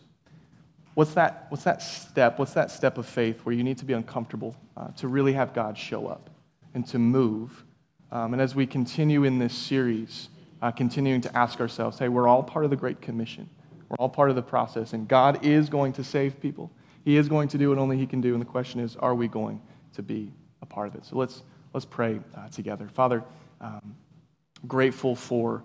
What's 0.95 1.13
that? 1.13 1.45
What's 1.51 1.65
that 1.65 1.83
step? 1.83 2.39
What's 2.39 2.55
that 2.55 2.71
step 2.71 2.97
of 2.97 3.05
faith 3.05 3.45
where 3.45 3.55
you 3.55 3.63
need 3.63 3.77
to 3.77 3.85
be 3.85 3.93
uncomfortable 3.93 4.57
uh, 4.75 4.89
to 4.93 5.09
really 5.09 5.35
have 5.35 5.53
God 5.53 5.77
show 5.77 6.07
up 6.07 6.31
and 6.73 6.87
to 6.87 6.99
move? 6.99 7.63
Um, 8.11 8.33
and 8.33 8.41
as 8.41 8.55
we 8.55 8.67
continue 8.67 9.25
in 9.25 9.39
this 9.39 9.53
series, 9.53 10.31
uh, 10.63 10.71
continuing 10.71 11.21
to 11.21 11.37
ask 11.37 11.61
ourselves, 11.61 11.99
hey, 11.99 12.09
we're 12.09 12.27
all 12.27 12.43
part 12.43 12.65
of 12.65 12.71
the 12.71 12.77
Great 12.77 13.03
Commission. 13.03 13.47
We're 13.91 13.97
all 13.99 14.09
part 14.09 14.31
of 14.31 14.37
the 14.37 14.43
process, 14.43 14.93
and 14.93 15.07
God 15.07 15.45
is 15.45 15.69
going 15.69 15.93
to 15.95 16.05
save 16.05 16.41
people. 16.41 16.71
He 17.05 17.17
is 17.17 17.29
going 17.29 17.49
to 17.49 17.59
do 17.59 17.71
what 17.71 17.79
only 17.79 17.99
He 17.99 18.07
can 18.07 18.21
do, 18.21 18.33
and 18.33 18.41
the 18.41 18.47
question 18.47 18.81
is, 18.81 18.97
are 18.97 19.15
we 19.15 19.27
going 19.27 19.61
to 19.95 20.03
be 20.03 20.33
a 20.63 20.67
part 20.67 20.87
of 20.87 20.95
it? 20.95 21.05
So 21.05 21.17
let's 21.17 21.43
let's 21.75 21.85
pray 21.85 22.21
uh, 22.37 22.49
together. 22.49 22.89
Father, 22.89 23.25
um, 23.61 23.97
grateful 24.67 25.17
for 25.17 25.65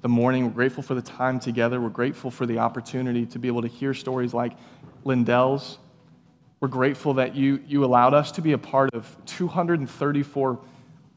the 0.00 0.08
morning. 0.08 0.44
We're 0.44 0.52
grateful 0.52 0.82
for 0.82 0.94
the 0.94 1.02
time 1.02 1.38
together. 1.38 1.80
We're 1.80 1.88
grateful 1.90 2.30
for 2.30 2.46
the 2.46 2.58
opportunity 2.58 3.26
to 3.26 3.38
be 3.38 3.48
able 3.48 3.62
to 3.62 3.68
hear 3.68 3.92
stories 3.92 4.32
like 4.32 4.52
Lindell's. 5.04 5.78
We're 6.60 6.68
grateful 6.68 7.14
that 7.14 7.34
you, 7.34 7.62
you 7.66 7.84
allowed 7.84 8.14
us 8.14 8.32
to 8.32 8.42
be 8.42 8.52
a 8.52 8.58
part 8.58 8.94
of 8.94 9.16
234 9.26 10.58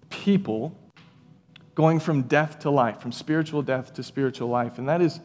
people 0.10 0.76
going 1.76 2.00
from 2.00 2.24
death 2.24 2.60
to 2.60 2.70
life, 2.70 3.00
from 3.00 3.12
spiritual 3.12 3.62
death 3.62 3.94
to 3.94 4.04
spiritual 4.04 4.50
life. 4.50 4.80
And 4.80 4.90
that 4.90 5.02
is, 5.02 5.20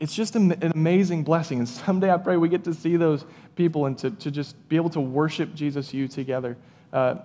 it's 0.00 0.14
just 0.14 0.36
an 0.36 0.52
amazing 0.74 1.24
blessing. 1.24 1.58
And 1.58 1.68
someday 1.68 2.12
I 2.12 2.18
pray 2.18 2.36
we 2.36 2.48
get 2.48 2.64
to 2.64 2.74
see 2.74 2.96
those 2.96 3.24
people 3.56 3.86
and 3.86 3.98
to, 3.98 4.10
to 4.12 4.30
just 4.30 4.68
be 4.68 4.76
able 4.76 4.90
to 4.90 5.00
worship 5.00 5.54
Jesus, 5.54 5.92
you 5.92 6.06
together. 6.06 6.56
Uh, 6.92 7.16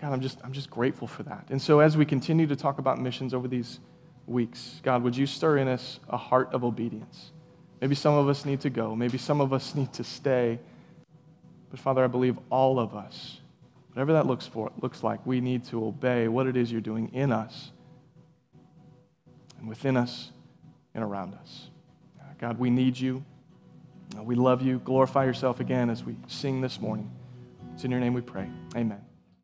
God, 0.00 0.12
I'm 0.12 0.20
just, 0.20 0.38
I'm 0.42 0.52
just 0.52 0.68
grateful 0.68 1.06
for 1.06 1.22
that. 1.22 1.46
And 1.50 1.62
so 1.62 1.78
as 1.78 1.96
we 1.96 2.04
continue 2.04 2.48
to 2.48 2.56
talk 2.56 2.78
about 2.78 3.00
missions 3.00 3.32
over 3.32 3.46
these 3.46 3.78
weeks, 4.26 4.80
God, 4.82 5.04
would 5.04 5.16
you 5.16 5.26
stir 5.26 5.58
in 5.58 5.68
us 5.68 6.00
a 6.08 6.16
heart 6.16 6.52
of 6.52 6.64
obedience? 6.64 7.30
Maybe 7.80 7.94
some 7.94 8.14
of 8.14 8.28
us 8.28 8.44
need 8.44 8.60
to 8.62 8.70
go. 8.70 8.96
Maybe 8.96 9.16
some 9.16 9.40
of 9.40 9.52
us 9.52 9.76
need 9.76 9.92
to 9.94 10.04
stay. 10.04 10.58
But 11.70 11.78
Father, 11.78 12.02
I 12.02 12.08
believe 12.08 12.36
all 12.50 12.80
of 12.80 12.96
us, 12.96 13.38
whatever 13.92 14.12
that 14.14 14.26
looks 14.26 14.46
for, 14.46 14.72
looks 14.80 15.04
like, 15.04 15.24
we 15.24 15.40
need 15.40 15.64
to 15.66 15.84
obey 15.84 16.26
what 16.26 16.48
it 16.48 16.56
is 16.56 16.72
you're 16.72 16.80
doing 16.80 17.14
in 17.14 17.30
us 17.30 17.70
and 19.58 19.68
within 19.68 19.96
us 19.96 20.32
and 20.94 21.04
around 21.04 21.34
us. 21.34 21.68
God, 22.38 22.58
we 22.58 22.70
need 22.70 22.98
you. 22.98 23.24
We 24.20 24.34
love 24.34 24.62
you. 24.62 24.80
Glorify 24.80 25.24
yourself 25.24 25.60
again 25.60 25.90
as 25.90 26.02
we 26.04 26.16
sing 26.26 26.60
this 26.60 26.80
morning. 26.80 27.10
It's 27.72 27.84
in 27.84 27.90
your 27.90 28.00
name 28.00 28.14
we 28.14 28.20
pray. 28.20 28.50
Amen. 28.76 29.00